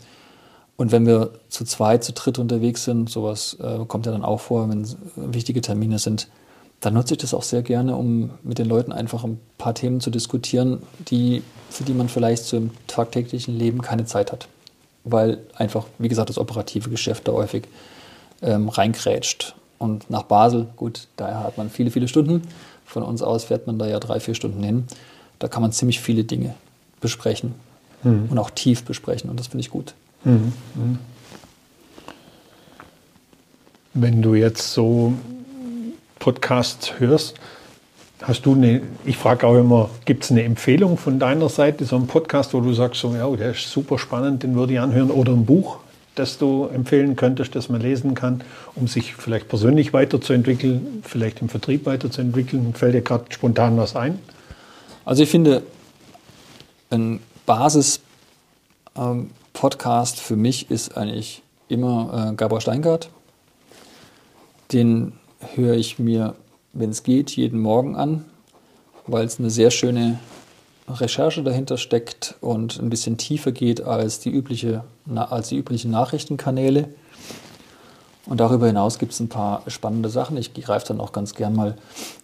Und 0.81 0.93
wenn 0.93 1.05
wir 1.05 1.33
zu 1.51 1.67
zweit, 1.67 2.03
zu 2.05 2.15
dritt 2.15 2.39
unterwegs 2.39 2.85
sind, 2.85 3.11
sowas 3.11 3.55
äh, 3.61 3.85
kommt 3.85 4.07
ja 4.07 4.13
dann 4.13 4.25
auch 4.25 4.41
vor, 4.41 4.67
wenn 4.71 4.89
wichtige 5.15 5.61
Termine 5.61 5.99
sind, 5.99 6.29
dann 6.81 6.95
nutze 6.95 7.13
ich 7.13 7.21
das 7.21 7.35
auch 7.35 7.43
sehr 7.43 7.61
gerne, 7.61 7.95
um 7.97 8.31
mit 8.43 8.57
den 8.57 8.65
Leuten 8.65 8.91
einfach 8.91 9.23
ein 9.23 9.39
paar 9.59 9.75
Themen 9.75 10.01
zu 10.01 10.09
diskutieren, 10.09 10.79
die, 11.11 11.43
für 11.69 11.85
die 11.85 11.93
man 11.93 12.09
vielleicht 12.09 12.45
so 12.45 12.57
im 12.57 12.71
tagtäglichen 12.87 13.59
Leben 13.59 13.83
keine 13.83 14.07
Zeit 14.07 14.33
hat. 14.33 14.49
Weil 15.05 15.41
einfach, 15.55 15.85
wie 15.99 16.09
gesagt, 16.09 16.31
das 16.31 16.39
operative 16.39 16.89
Geschäft 16.89 17.29
da 17.29 17.33
häufig 17.33 17.65
ähm, 18.41 18.71
reingrätscht. 18.71 19.55
Und 19.77 20.09
nach 20.09 20.23
Basel, 20.23 20.67
gut, 20.77 21.09
daher 21.19 21.41
hat 21.41 21.59
man 21.59 21.69
viele, 21.69 21.91
viele 21.91 22.09
Stunden. 22.09 22.41
Von 22.87 23.03
uns 23.03 23.21
aus 23.21 23.45
fährt 23.45 23.67
man 23.67 23.79
da 23.79 23.87
ja 23.87 24.01
drei, 24.01 24.19
vier 24.19 24.35
Stunden 24.35 24.63
hin. 24.63 24.87
Da 25.41 25.49
kann 25.49 25.61
man 25.61 25.73
ziemlich 25.73 26.01
viele 26.01 26.25
Dinge 26.25 26.55
besprechen 27.03 27.55
mhm. 28.03 28.29
und 28.31 28.39
auch 28.39 28.49
tief 28.49 28.85
besprechen. 28.85 29.29
Und 29.29 29.39
das 29.39 29.49
finde 29.49 29.61
ich 29.61 29.69
gut. 29.69 29.93
Mhm. 30.25 30.99
Wenn 33.95 34.23
du 34.23 34.35
jetzt 34.35 34.73
so 34.73 35.15
Podcasts 36.19 36.99
hörst, 36.99 37.35
hast 38.23 38.47
du 38.47 38.55
eine, 38.55 38.83
ich 39.05 39.17
frage 39.17 39.47
auch 39.47 39.57
immer, 39.57 39.91
gibt 40.05 40.25
es 40.25 40.31
eine 40.31 40.43
Empfehlung 40.43 40.99
von 40.99 41.19
deiner 41.19 41.49
Seite, 41.49 41.85
so 41.85 41.97
ein 41.97 42.07
Podcast, 42.07 42.55
wo 42.55 42.61
du 42.61 42.73
sagst, 42.73 43.01
so, 43.01 43.15
ja, 43.15 43.29
der 43.37 43.53
ist 43.53 43.71
super 43.71 43.99
spannend, 43.99 44.43
den 44.43 44.55
würde 44.55 44.75
ich 44.75 44.81
anhören, 44.81 45.11
oder 45.11 45.33
ein 45.33 45.47
Buch, 45.47 45.79
das 46.15 46.39
du 46.39 46.67
empfehlen 46.67 47.17
könntest, 47.17 47.55
das 47.55 47.69
man 47.69 47.81
lesen 47.81 48.15
kann, 48.15 48.43
um 48.75 48.87
sich 48.89 49.15
vielleicht 49.15 49.49
persönlich 49.49 49.93
weiterzuentwickeln, 49.93 51.03
vielleicht 51.03 51.41
im 51.41 51.49
Vertrieb 51.49 51.87
weiterzuentwickeln? 51.87 52.75
Fällt 52.75 52.95
dir 52.95 53.03
gerade 53.03 53.25
spontan 53.31 53.77
was 53.79 53.97
ein? 53.97 54.19
Also 55.05 55.23
ich 55.23 55.31
finde, 55.31 55.63
ein 56.91 57.21
Basis 57.47 58.01
ähm, 58.97 59.31
Podcast 59.61 60.21
für 60.21 60.37
mich 60.37 60.71
ist 60.71 60.97
eigentlich 60.97 61.43
immer 61.69 62.31
äh, 62.31 62.35
Gabor 62.35 62.63
Steingart. 62.63 63.11
Den 64.73 65.13
höre 65.55 65.75
ich 65.75 65.99
mir, 65.99 66.35
wenn 66.73 66.89
es 66.89 67.03
geht, 67.03 67.33
jeden 67.33 67.61
Morgen 67.61 67.95
an, 67.95 68.25
weil 69.07 69.27
es 69.27 69.39
eine 69.39 69.51
sehr 69.51 69.71
schöne 69.71 70.19
Recherche 70.89 71.43
dahinter 71.43 71.77
steckt 71.77 72.37
und 72.41 72.81
ein 72.81 72.89
bisschen 72.89 73.19
tiefer 73.19 73.53
geht 73.53 73.83
als 73.83 74.19
die, 74.19 74.31
übliche, 74.31 74.83
als 75.15 75.51
die 75.51 75.59
üblichen 75.59 75.91
Nachrichtenkanäle. 75.91 76.89
Und 78.25 78.41
darüber 78.41 78.67
hinaus 78.67 78.99
gibt 78.99 79.13
es 79.13 79.21
ein 79.21 79.29
paar 79.29 79.63
spannende 79.67 80.09
Sachen. 80.09 80.39
Ich 80.39 80.55
greife 80.55 80.87
dann 80.89 81.03
auch 81.03 81.13
ganz 81.13 81.35
gern 81.35 81.55
mal 81.55 81.77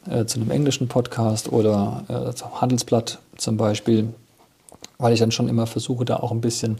äh, 0.09 0.25
zu 0.25 0.41
einem 0.41 0.51
englischen 0.51 0.89
Podcast 0.89 1.53
oder 1.53 2.05
äh, 2.09 2.33
zum 2.33 2.63
Handelsblatt 2.63 3.19
zum 3.37 3.59
Beispiel, 3.59 4.15
weil 4.97 5.13
ich 5.13 5.21
dann 5.21 5.33
schon 5.33 5.51
immer 5.51 5.67
versuche, 5.67 6.07
da 6.07 6.17
auch 6.17 6.33
ein 6.33 6.41
bisschen 6.41 6.79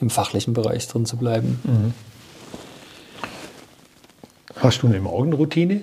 im 0.00 0.10
fachlichen 0.10 0.54
Bereich 0.54 0.86
drin 0.88 1.06
zu 1.06 1.16
bleiben. 1.16 1.60
Mhm. 1.64 1.94
Hast 4.56 4.82
du 4.82 4.88
eine 4.88 5.00
Morgenroutine? 5.00 5.82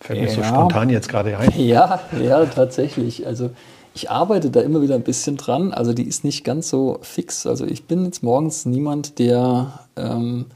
Fällt 0.00 0.20
mir 0.20 0.28
ja. 0.28 0.34
so 0.34 0.42
spontan 0.42 0.90
jetzt 0.90 1.08
gerade 1.08 1.36
ein. 1.36 1.52
Ja, 1.56 2.00
ja, 2.20 2.44
tatsächlich. 2.46 3.26
Also 3.26 3.50
ich 3.94 4.10
arbeite 4.10 4.50
da 4.50 4.60
immer 4.60 4.82
wieder 4.82 4.94
ein 4.94 5.02
bisschen 5.02 5.36
dran. 5.36 5.72
Also 5.72 5.92
die 5.92 6.04
ist 6.04 6.24
nicht 6.24 6.44
ganz 6.44 6.68
so 6.68 6.98
fix. 7.02 7.46
Also 7.46 7.66
ich 7.66 7.84
bin 7.84 8.04
jetzt 8.04 8.22
morgens 8.22 8.64
niemand, 8.64 9.18
der 9.18 9.80
ähm, 9.96 10.46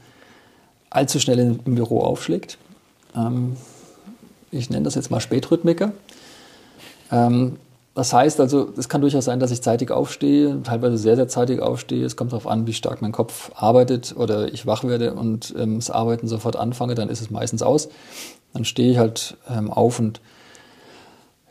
allzu 0.89 1.19
schnell 1.19 1.39
im 1.39 1.75
Büro 1.75 2.01
aufschlägt. 2.01 2.57
Ähm, 3.15 3.55
ich 4.51 4.69
nenne 4.69 4.83
das 4.83 4.95
jetzt 4.95 5.11
mal 5.11 5.19
Spätrhythmiker. 5.19 5.91
Ähm, 7.11 7.57
das 7.97 8.13
heißt 8.13 8.39
also, 8.39 8.71
es 8.77 8.89
kann 8.89 9.01
durchaus 9.01 9.25
sein, 9.25 9.39
dass 9.39 9.49
ich 9.49 9.63
zeitig 9.63 9.89
aufstehe, 9.89 10.61
teilweise 10.61 10.99
sehr, 10.99 11.15
sehr 11.15 11.27
zeitig 11.27 11.63
aufstehe. 11.63 12.05
Es 12.05 12.15
kommt 12.15 12.31
darauf 12.31 12.45
an, 12.45 12.67
wie 12.67 12.73
stark 12.73 13.01
mein 13.01 13.11
Kopf 13.11 13.49
arbeitet 13.55 14.13
oder 14.15 14.53
ich 14.53 14.67
wach 14.67 14.83
werde 14.83 15.15
und 15.15 15.55
ähm, 15.57 15.77
das 15.77 15.89
Arbeiten 15.89 16.27
sofort 16.27 16.57
anfange, 16.57 16.93
dann 16.93 17.09
ist 17.09 17.21
es 17.21 17.31
meistens 17.31 17.63
aus. 17.63 17.89
Dann 18.53 18.65
stehe 18.65 18.91
ich 18.91 18.99
halt 18.99 19.37
ähm, 19.49 19.71
auf 19.71 19.97
und 19.97 20.21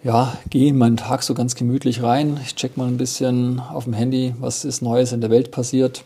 ja, 0.05 0.39
gehe 0.49 0.69
in 0.69 0.79
meinen 0.79 0.97
Tag 0.97 1.25
so 1.25 1.35
ganz 1.35 1.57
gemütlich 1.57 2.05
rein. 2.05 2.39
Ich 2.45 2.55
check 2.55 2.77
mal 2.77 2.87
ein 2.87 2.97
bisschen 2.97 3.59
auf 3.59 3.83
dem 3.83 3.95
Handy, 3.95 4.33
was 4.39 4.65
ist 4.65 4.83
Neues 4.83 5.11
in 5.11 5.21
der 5.21 5.31
Welt 5.31 5.51
passiert. 5.51 6.05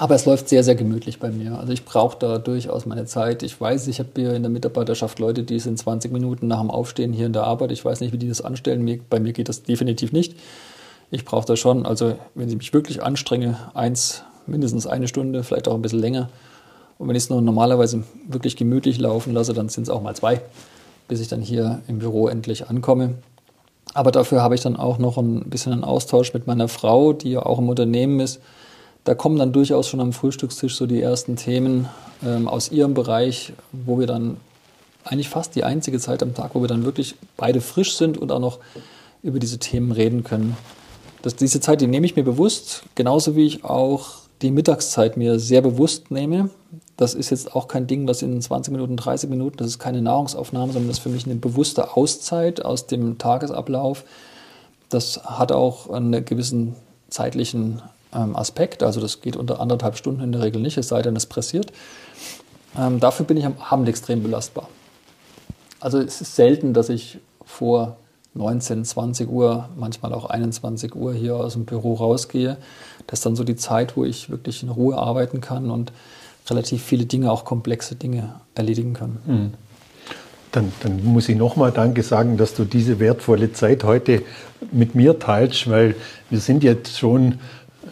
Aber 0.00 0.14
es 0.14 0.26
läuft 0.26 0.48
sehr, 0.48 0.62
sehr 0.62 0.76
gemütlich 0.76 1.18
bei 1.18 1.32
mir. 1.32 1.58
Also 1.58 1.72
ich 1.72 1.84
brauche 1.84 2.16
da 2.20 2.38
durchaus 2.38 2.86
meine 2.86 3.04
Zeit. 3.06 3.42
Ich 3.42 3.60
weiß, 3.60 3.88
ich 3.88 3.98
habe 3.98 4.10
hier 4.14 4.32
in 4.32 4.44
der 4.44 4.50
Mitarbeiterschaft 4.50 5.18
Leute, 5.18 5.42
die 5.42 5.58
sind 5.58 5.76
20 5.76 6.12
Minuten 6.12 6.46
nach 6.46 6.60
dem 6.60 6.70
Aufstehen 6.70 7.12
hier 7.12 7.26
in 7.26 7.32
der 7.32 7.42
Arbeit. 7.42 7.72
Ich 7.72 7.84
weiß 7.84 8.00
nicht, 8.00 8.12
wie 8.12 8.16
die 8.16 8.28
das 8.28 8.40
anstellen. 8.40 9.02
bei 9.10 9.18
mir 9.18 9.32
geht 9.32 9.48
das 9.48 9.64
definitiv 9.64 10.12
nicht. 10.12 10.36
Ich 11.10 11.24
brauche 11.24 11.46
da 11.46 11.56
schon, 11.56 11.84
also 11.84 12.14
wenn 12.36 12.48
ich 12.48 12.56
mich 12.56 12.72
wirklich 12.72 13.02
anstrenge, 13.02 13.58
eins, 13.74 14.22
mindestens 14.46 14.86
eine 14.86 15.08
Stunde, 15.08 15.42
vielleicht 15.42 15.66
auch 15.66 15.74
ein 15.74 15.82
bisschen 15.82 15.98
länger. 15.98 16.28
Und 16.98 17.08
wenn 17.08 17.16
ich 17.16 17.24
es 17.24 17.30
nur 17.30 17.42
normalerweise 17.42 18.04
wirklich 18.28 18.54
gemütlich 18.54 19.00
laufen 19.00 19.34
lasse, 19.34 19.52
dann 19.52 19.68
sind 19.68 19.82
es 19.82 19.90
auch 19.90 20.00
mal 20.00 20.14
zwei, 20.14 20.40
bis 21.08 21.18
ich 21.18 21.26
dann 21.26 21.40
hier 21.40 21.82
im 21.88 21.98
Büro 21.98 22.28
endlich 22.28 22.68
ankomme. 22.68 23.14
Aber 23.94 24.12
dafür 24.12 24.44
habe 24.44 24.54
ich 24.54 24.60
dann 24.60 24.76
auch 24.76 24.98
noch 24.98 25.18
ein 25.18 25.50
bisschen 25.50 25.72
einen 25.72 25.82
Austausch 25.82 26.32
mit 26.34 26.46
meiner 26.46 26.68
Frau, 26.68 27.12
die 27.12 27.32
ja 27.32 27.44
auch 27.44 27.58
im 27.58 27.68
Unternehmen 27.68 28.20
ist 28.20 28.40
da 29.08 29.14
kommen 29.14 29.38
dann 29.38 29.54
durchaus 29.54 29.88
schon 29.88 30.00
am 30.00 30.12
Frühstückstisch 30.12 30.76
so 30.76 30.86
die 30.86 31.00
ersten 31.00 31.36
Themen 31.36 31.88
ähm, 32.22 32.46
aus 32.46 32.70
ihrem 32.70 32.92
Bereich, 32.92 33.54
wo 33.72 33.98
wir 33.98 34.06
dann 34.06 34.36
eigentlich 35.02 35.30
fast 35.30 35.56
die 35.56 35.64
einzige 35.64 35.98
Zeit 35.98 36.22
am 36.22 36.34
Tag, 36.34 36.50
wo 36.52 36.60
wir 36.60 36.68
dann 36.68 36.84
wirklich 36.84 37.14
beide 37.38 37.62
frisch 37.62 37.96
sind 37.96 38.18
und 38.18 38.30
auch 38.30 38.38
noch 38.38 38.58
über 39.22 39.38
diese 39.38 39.56
Themen 39.56 39.92
reden 39.92 40.24
können. 40.24 40.58
Das, 41.22 41.36
diese 41.36 41.58
Zeit, 41.58 41.80
die 41.80 41.86
nehme 41.86 42.04
ich 42.04 42.16
mir 42.16 42.22
bewusst, 42.22 42.82
genauso 42.96 43.34
wie 43.34 43.46
ich 43.46 43.64
auch 43.64 44.16
die 44.42 44.50
Mittagszeit 44.50 45.16
mir 45.16 45.38
sehr 45.38 45.62
bewusst 45.62 46.10
nehme. 46.10 46.50
Das 46.98 47.14
ist 47.14 47.30
jetzt 47.30 47.56
auch 47.56 47.66
kein 47.66 47.86
Ding, 47.86 48.06
das 48.06 48.20
in 48.20 48.42
20 48.42 48.72
Minuten, 48.72 48.98
30 48.98 49.30
Minuten, 49.30 49.56
das 49.56 49.68
ist 49.68 49.78
keine 49.78 50.02
Nahrungsaufnahme, 50.02 50.74
sondern 50.74 50.88
das 50.88 50.98
ist 50.98 51.02
für 51.02 51.08
mich 51.08 51.24
eine 51.24 51.36
bewusste 51.36 51.96
Auszeit 51.96 52.62
aus 52.62 52.86
dem 52.86 53.16
Tagesablauf. 53.16 54.04
Das 54.90 55.24
hat 55.24 55.50
auch 55.50 55.88
einen 55.88 56.26
gewissen 56.26 56.76
zeitlichen 57.08 57.80
ähm, 58.14 58.36
Aspekt. 58.36 58.82
Also 58.82 59.00
das 59.00 59.20
geht 59.20 59.36
unter 59.36 59.60
anderthalb 59.60 59.96
Stunden 59.96 60.22
in 60.22 60.32
der 60.32 60.42
Regel 60.42 60.60
nicht, 60.60 60.78
es 60.78 60.88
sei 60.88 61.02
denn, 61.02 61.16
es 61.16 61.26
pressiert. 61.26 61.72
Ähm, 62.76 63.00
dafür 63.00 63.26
bin 63.26 63.36
ich 63.36 63.46
am 63.46 63.56
Abend 63.58 63.88
extrem 63.88 64.22
belastbar. 64.22 64.68
Also 65.80 65.98
es 65.98 66.20
ist 66.20 66.36
selten, 66.36 66.74
dass 66.74 66.88
ich 66.88 67.18
vor 67.44 67.96
19, 68.34 68.84
20 68.84 69.28
Uhr, 69.28 69.68
manchmal 69.76 70.12
auch 70.12 70.26
21 70.26 70.94
Uhr 70.94 71.14
hier 71.14 71.36
aus 71.36 71.54
dem 71.54 71.64
Büro 71.64 71.94
rausgehe. 71.94 72.56
Das 73.06 73.20
ist 73.20 73.26
dann 73.26 73.36
so 73.36 73.44
die 73.44 73.56
Zeit, 73.56 73.96
wo 73.96 74.04
ich 74.04 74.30
wirklich 74.30 74.62
in 74.62 74.68
Ruhe 74.68 74.96
arbeiten 74.96 75.40
kann 75.40 75.70
und 75.70 75.92
relativ 76.48 76.82
viele 76.82 77.06
Dinge, 77.06 77.30
auch 77.30 77.44
komplexe 77.44 77.94
Dinge 77.94 78.34
erledigen 78.54 78.94
kann. 78.94 79.18
Mhm. 79.26 79.54
Dann, 80.52 80.72
dann, 80.80 81.04
muss 81.04 81.28
ich 81.28 81.36
nochmal 81.36 81.72
Danke 81.72 82.02
sagen, 82.02 82.38
dass 82.38 82.54
du 82.54 82.64
diese 82.64 83.00
wertvolle 83.00 83.52
Zeit 83.52 83.84
heute 83.84 84.22
mit 84.72 84.94
mir 84.94 85.18
teilst, 85.18 85.68
weil 85.68 85.94
wir 86.30 86.40
sind 86.40 86.64
jetzt 86.64 86.98
schon 86.98 87.38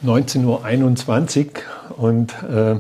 19.21 0.04 1.46
Uhr 1.46 1.98
und 1.98 2.35
äh, 2.42 2.78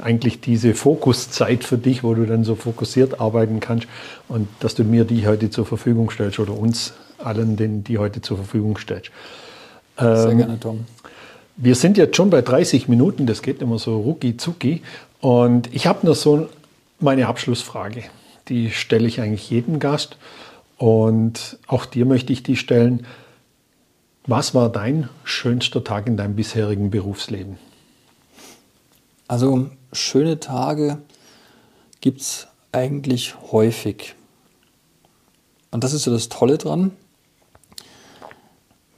eigentlich 0.00 0.40
diese 0.40 0.74
Fokuszeit 0.74 1.64
für 1.64 1.78
dich, 1.78 2.02
wo 2.02 2.14
du 2.14 2.26
dann 2.26 2.44
so 2.44 2.54
fokussiert 2.54 3.20
arbeiten 3.20 3.60
kannst 3.60 3.86
und 4.28 4.48
dass 4.60 4.74
du 4.74 4.84
mir 4.84 5.04
die 5.04 5.26
heute 5.26 5.50
zur 5.50 5.66
Verfügung 5.66 6.10
stellst 6.10 6.38
oder 6.38 6.56
uns 6.56 6.94
allen, 7.18 7.56
den 7.56 7.84
die 7.84 7.98
heute 7.98 8.22
zur 8.22 8.38
Verfügung 8.38 8.78
stellst. 8.78 9.10
Sehr 9.98 10.30
ähm, 10.30 10.38
gerne, 10.38 10.60
Tom. 10.60 10.86
Wir 11.56 11.74
sind 11.74 11.98
jetzt 11.98 12.16
schon 12.16 12.30
bei 12.30 12.40
30 12.40 12.88
Minuten, 12.88 13.26
das 13.26 13.42
geht 13.42 13.60
immer 13.60 13.78
so 13.78 14.00
rucki 14.00 14.36
zucki. 14.36 14.82
Und 15.20 15.72
ich 15.74 15.86
habe 15.86 16.06
noch 16.06 16.14
so 16.14 16.48
meine 17.00 17.26
Abschlussfrage. 17.26 18.04
Die 18.48 18.70
stelle 18.70 19.06
ich 19.06 19.20
eigentlich 19.20 19.50
jedem 19.50 19.78
Gast. 19.78 20.16
Und 20.78 21.58
auch 21.66 21.84
dir 21.84 22.06
möchte 22.06 22.32
ich 22.32 22.42
die 22.42 22.56
stellen. 22.56 23.06
Was 24.30 24.54
war 24.54 24.68
dein 24.68 25.08
schönster 25.24 25.82
Tag 25.82 26.06
in 26.06 26.16
deinem 26.16 26.36
bisherigen 26.36 26.90
Berufsleben? 26.90 27.58
Also 29.26 29.70
schöne 29.92 30.38
Tage 30.38 30.98
gibt 32.00 32.20
es 32.20 32.46
eigentlich 32.70 33.34
häufig. 33.50 34.14
Und 35.72 35.82
das 35.82 35.94
ist 35.94 36.04
so 36.04 36.12
das 36.12 36.28
Tolle 36.28 36.58
dran. 36.58 36.92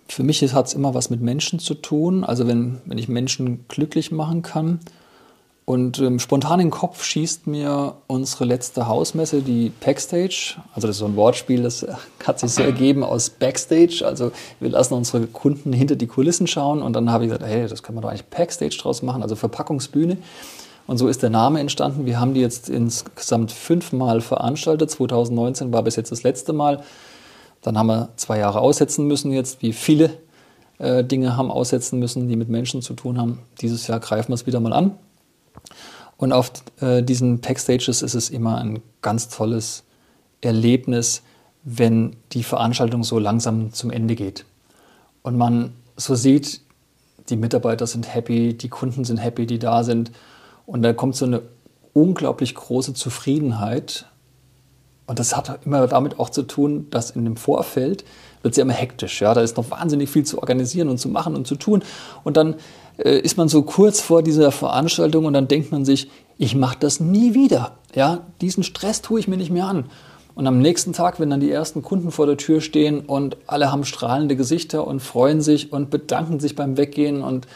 Für 0.07 0.23
mich 0.23 0.43
hat 0.53 0.67
es 0.67 0.75
immer 0.75 0.93
was 0.93 1.09
mit 1.09 1.23
Menschen 1.23 1.59
zu 1.59 1.77
tun. 1.77 2.25
Also 2.25 2.47
wenn, 2.47 2.83
wenn 2.85 2.99
ich 2.99 3.09
Menschen 3.09 3.65
glücklich 3.69 4.13
machen 4.13 4.43
kann. 4.43 4.81
Und 5.65 6.01
ähm, 6.01 6.19
spontan 6.19 6.59
in 6.59 6.67
den 6.67 6.73
Kopf 6.73 7.05
schießt 7.05 7.47
mir 7.47 7.95
unsere 8.09 8.45
letzte 8.45 8.89
Hausmesse, 8.89 9.43
die 9.43 9.71
Backstage. 9.71 10.57
Also 10.75 10.89
das 10.89 10.97
ist 10.97 11.01
so 11.01 11.07
ein 11.07 11.15
Wortspiel, 11.15 11.63
das 11.63 11.87
hat 12.27 12.41
sich 12.41 12.51
so 12.51 12.63
ergeben 12.63 13.05
aus 13.05 13.31
Backstage. 13.31 14.03
Also 14.05 14.33
wir 14.59 14.71
lassen 14.71 14.95
unsere 14.95 15.27
Kunden 15.29 15.73
hinter 15.73 15.95
die 15.95 16.09
Kulissen 16.09 16.49
schauen. 16.49 16.83
Und 16.83 16.95
dann 16.95 17.11
habe 17.11 17.25
ich 17.25 17.31
gesagt, 17.31 17.49
hey, 17.49 17.69
das 17.69 17.83
kann 17.83 17.95
man 17.95 18.03
doch 18.03 18.11
eigentlich 18.11 18.27
Backstage 18.27 18.77
draus 18.81 19.03
machen, 19.03 19.23
also 19.23 19.37
Verpackungsbühne. 19.37 20.19
Und 20.89 20.99
so 20.99 21.07
ist 21.07 21.23
der 21.23 21.31
Name 21.31 21.61
entstanden. 21.61 22.07
Wir 22.07 22.19
haben 22.19 22.35
die 22.35 22.41
jetzt 22.41 22.69
insgesamt 22.69 23.53
fünfmal 23.53 24.21
veranstaltet. 24.21 24.91
2019 24.91 25.73
war 25.73 25.85
bis 25.85 25.95
jetzt 25.95 26.11
das 26.11 26.25
letzte 26.25 26.53
Mal. 26.53 26.83
Dann 27.63 27.79
haben 27.79 27.87
wir 27.87 28.09
zwei 28.17 28.39
Jahre 28.39 28.61
aussetzen 28.61 29.07
müssen 29.07 29.31
jetzt, 29.31 29.63
wie 29.63 29.73
viele 29.73 30.11
äh, 30.79 31.05
Dinge 31.05 31.37
haben 31.37 31.53
aussetzen 31.53 32.01
müssen, 32.01 32.29
die 32.29 32.35
mit 32.35 32.49
Menschen 32.49 32.83
zu 32.83 32.95
tun 32.95 33.21
haben. 33.21 33.39
Dieses 33.61 33.87
Jahr 33.87 34.01
greifen 34.01 34.31
wir 34.31 34.35
es 34.35 34.47
wieder 34.47 34.59
mal 34.59 34.73
an. 34.73 34.99
Und 36.17 36.33
auf 36.33 36.53
äh, 36.81 37.03
diesen 37.03 37.41
Backstages 37.41 38.03
ist 38.03 38.15
es 38.15 38.31
immer 38.31 38.59
ein 38.59 38.81
ganz 39.01 39.29
tolles 39.29 39.85
Erlebnis, 40.41 41.23
wenn 41.65 42.17
die 42.33 42.43
Veranstaltung 42.43 43.05
so 43.05 43.19
langsam 43.19 43.73
zum 43.73 43.91
Ende 43.91 44.15
geht. 44.15 44.45
Und 45.23 45.37
man 45.37 45.73
so 45.97 46.15
sieht, 46.15 46.61
die 47.29 47.37
Mitarbeiter 47.37 47.87
sind 47.87 48.13
happy, 48.13 48.55
die 48.55 48.69
Kunden 48.69 49.05
sind 49.05 49.19
happy, 49.19 49.47
die 49.47 49.59
da 49.59 49.85
sind. 49.85 50.11
Und 50.67 50.83
da 50.83 50.93
kommt 50.93 51.17
so 51.17 51.25
eine 51.25 51.43
unglaublich 51.93 52.55
große 52.55 52.95
Zufriedenheit 52.95 54.07
und 55.07 55.19
das 55.19 55.37
hat 55.37 55.67
immer 55.67 55.87
damit 55.87 56.19
auch 56.19 56.31
zu 56.31 56.43
tun, 56.43 56.87
dass 56.91 57.11
in 57.11 57.25
dem 57.25 57.37
Vorfeld 57.37 58.05
wird 58.43 58.53
es 58.53 58.57
ja 58.57 58.63
immer 58.63 58.73
hektisch. 58.73 59.21
Ja? 59.21 59.35
Da 59.35 59.43
ist 59.43 59.57
noch 59.57 59.71
wahnsinnig 59.71 60.09
viel 60.09 60.25
zu 60.25 60.39
organisieren 60.39 60.89
und 60.89 60.99
zu 60.99 61.09
machen 61.09 61.35
und 61.35 61.47
zu 61.47 61.57
tun. 61.57 61.83
Und 62.25 62.37
dann 62.37 62.55
äh, 63.05 63.19
ist 63.19 63.37
man 63.37 63.49
so 63.49 63.63
kurz 63.63 64.01
vor 64.01 64.23
dieser 64.23 64.53
Veranstaltung 64.53 65.25
und 65.25 65.33
dann 65.33 65.49
denkt 65.49 65.73
man 65.73 65.85
sich, 65.85 66.09
ich 66.39 66.55
mache 66.55 66.77
das 66.81 67.01
nie 67.01 67.35
wieder. 67.35 67.73
Ja? 67.95 68.21
Diesen 68.41 68.63
Stress 68.63 69.03
tue 69.03 69.21
ich 69.21 69.29
mir 69.29 69.37
nicht 69.37 69.51
mehr 69.51 69.67
an. 69.67 69.87
Und 70.35 70.47
am 70.47 70.61
nächsten 70.61 70.93
Tag, 70.93 71.21
wenn 71.21 71.29
dann 71.29 71.41
die 71.41 71.51
ersten 71.51 71.83
Kunden 71.83 72.11
vor 72.11 72.27
der 72.27 72.39
Tür 72.39 72.61
stehen 72.61 73.01
und 73.01 73.37
alle 73.47 73.71
haben 73.71 73.85
strahlende 73.85 74.35
Gesichter 74.35 74.87
und 74.87 75.01
freuen 75.01 75.43
sich 75.43 75.73
und 75.73 75.91
bedanken 75.91 76.41
sich 76.41 76.57
beim 76.57 76.79
Weggehen 76.79 77.23
und 77.23 77.47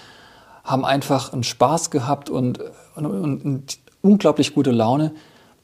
haben 0.63 0.85
einfach 0.85 1.33
einen 1.33 1.43
Spaß 1.43 1.91
gehabt 1.91 2.29
und, 2.29 2.61
und, 2.97 3.07
und 3.07 3.79
unglaublich 4.03 4.55
gute 4.55 4.73
Laune, 4.73 5.13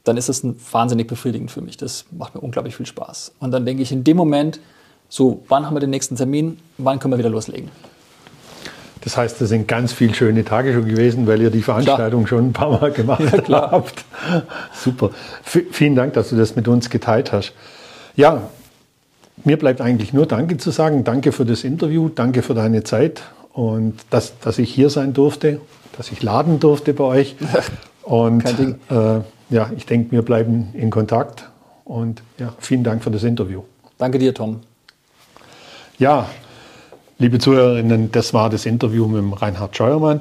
dann 0.05 0.16
ist 0.16 0.29
es 0.29 0.42
wahnsinnig 0.73 1.07
befriedigend 1.07 1.51
für 1.51 1.61
mich. 1.61 1.77
Das 1.77 2.07
macht 2.11 2.35
mir 2.35 2.40
unglaublich 2.40 2.77
viel 2.77 2.87
Spaß. 2.87 3.33
Und 3.40 3.51
dann 3.51 3.66
denke 3.66 3.83
ich 3.83 3.92
in 3.92 4.05
dem 4.05 4.16
Moment, 4.16 4.59
so, 5.09 5.42
wann 5.49 5.66
haben 5.66 5.77
wir 5.77 5.81
den 5.81 5.90
nächsten 5.90 6.16
Termin? 6.16 6.59
Wann 6.79 6.99
können 6.99 7.12
wir 7.12 7.18
wieder 7.18 7.29
loslegen? 7.29 7.71
Das 9.03 9.17
heißt, 9.17 9.41
das 9.41 9.49
sind 9.49 9.67
ganz 9.67 9.93
viele 9.93 10.15
schöne 10.15 10.45
Tage 10.45 10.73
schon 10.73 10.87
gewesen, 10.87 11.27
weil 11.27 11.43
ihr 11.43 11.51
die 11.51 11.62
Veranstaltung 11.62 12.25
klar. 12.25 12.38
schon 12.38 12.49
ein 12.49 12.53
paar 12.53 12.81
Mal 12.81 12.93
gemacht 12.93 13.23
ja, 13.49 13.71
habt. 13.71 14.05
Super. 14.73 15.11
V 15.43 15.61
vielen 15.71 15.97
Dank, 15.97 16.15
dass 16.15 16.31
du 16.31 16.37
das 16.37 16.55
mit 16.57 16.69
uns 16.69 16.88
geteilt 16.88 17.33
hast. 17.33 17.53
Ja, 18.15 18.43
mir 19.45 19.59
bleibt 19.59 19.81
eigentlich 19.81 20.12
nur 20.12 20.27
Danke 20.27 20.57
zu 20.57 20.71
sagen. 20.71 21.03
Danke 21.05 21.33
für 21.33 21.45
das 21.45 21.65
Interview, 21.65 22.09
danke 22.09 22.43
für 22.43 22.55
deine 22.55 22.85
Zeit 22.85 23.23
und 23.53 23.97
dass, 24.11 24.38
dass 24.38 24.59
ich 24.59 24.73
hier 24.73 24.88
sein 24.88 25.15
durfte, 25.15 25.61
dass 25.97 26.12
ich 26.12 26.23
laden 26.23 26.61
durfte 26.61 26.95
bei 26.95 27.05
euch. 27.05 27.37
Und 28.03 28.45
äh, 28.45 29.21
ja, 29.51 29.71
ich 29.77 29.87
denke, 29.87 30.11
wir 30.11 30.23
bleiben 30.23 30.71
in 30.75 30.91
Kontakt 30.91 31.49
und 31.85 32.21
ja, 32.37 32.53
vielen 32.59 32.83
Dank 32.83 33.05
für 33.05 33.12
das 33.12 33.23
Interview. 33.23 33.62
Danke 33.97 34.19
dir, 34.19 34.35
Tom. 34.35 34.61
Ja, 35.99 36.27
liebe 37.23 37.39
Zuhörerinnen, 37.39 38.11
das 38.11 38.35
war 38.35 38.51
das 38.51 38.67
Interview 38.67 39.07
mit 39.07 39.41
Reinhard 39.41 39.77
Scheuermann. 39.77 40.21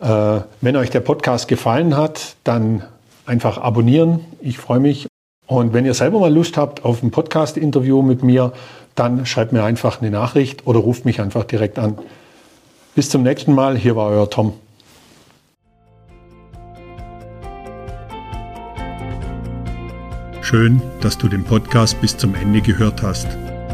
Äh, 0.00 0.40
wenn 0.62 0.74
euch 0.74 0.88
der 0.88 1.00
Podcast 1.00 1.48
gefallen 1.48 1.96
hat, 1.96 2.34
dann 2.44 2.82
einfach 3.26 3.58
abonnieren. 3.58 4.20
Ich 4.40 4.58
freue 4.58 4.80
mich. 4.80 5.06
Und 5.46 5.74
wenn 5.74 5.84
ihr 5.84 5.92
selber 5.92 6.18
mal 6.18 6.32
Lust 6.32 6.56
habt 6.56 6.84
auf 6.84 7.02
ein 7.02 7.10
Podcast-Interview 7.10 8.00
mit 8.00 8.22
mir, 8.22 8.52
dann 8.94 9.26
schreibt 9.26 9.52
mir 9.52 9.64
einfach 9.64 10.00
eine 10.00 10.10
Nachricht 10.10 10.66
oder 10.66 10.80
ruft 10.80 11.04
mich 11.04 11.20
einfach 11.20 11.44
direkt 11.44 11.78
an. 11.78 11.98
Bis 12.94 13.10
zum 13.10 13.22
nächsten 13.22 13.54
Mal. 13.54 13.76
Hier 13.76 13.94
war 13.94 14.08
euer 14.08 14.30
Tom. 14.30 14.54
Schön, 20.40 20.80
dass 21.02 21.18
du 21.18 21.28
den 21.28 21.44
Podcast 21.44 22.00
bis 22.00 22.16
zum 22.16 22.34
Ende 22.34 22.62
gehört 22.62 23.02
hast. 23.02 23.28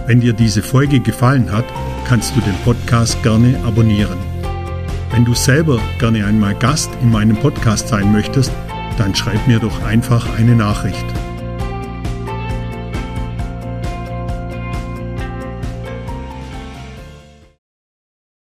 Wenn 0.07 0.21
dir 0.21 0.33
diese 0.33 0.63
Folge 0.63 0.99
gefallen 1.01 1.53
hat, 1.53 1.65
kannst 2.09 2.37
du 2.37 2.41
den 2.41 2.55
Podcast 2.65 3.21
gerne 3.23 3.59
abonnieren. 3.65 4.19
Wenn 5.11 5.25
du 5.25 5.35
selber 5.35 5.81
gerne 5.99 6.25
einmal 6.25 6.55
Gast 6.55 6.91
in 7.03 7.11
meinem 7.11 7.37
Podcast 7.37 7.89
sein 7.89 8.13
möchtest, 8.13 8.53
dann 8.97 9.15
schreib 9.15 9.47
mir 9.47 9.59
doch 9.59 9.85
einfach 9.85 10.27
eine 10.39 10.55
Nachricht. 10.55 11.05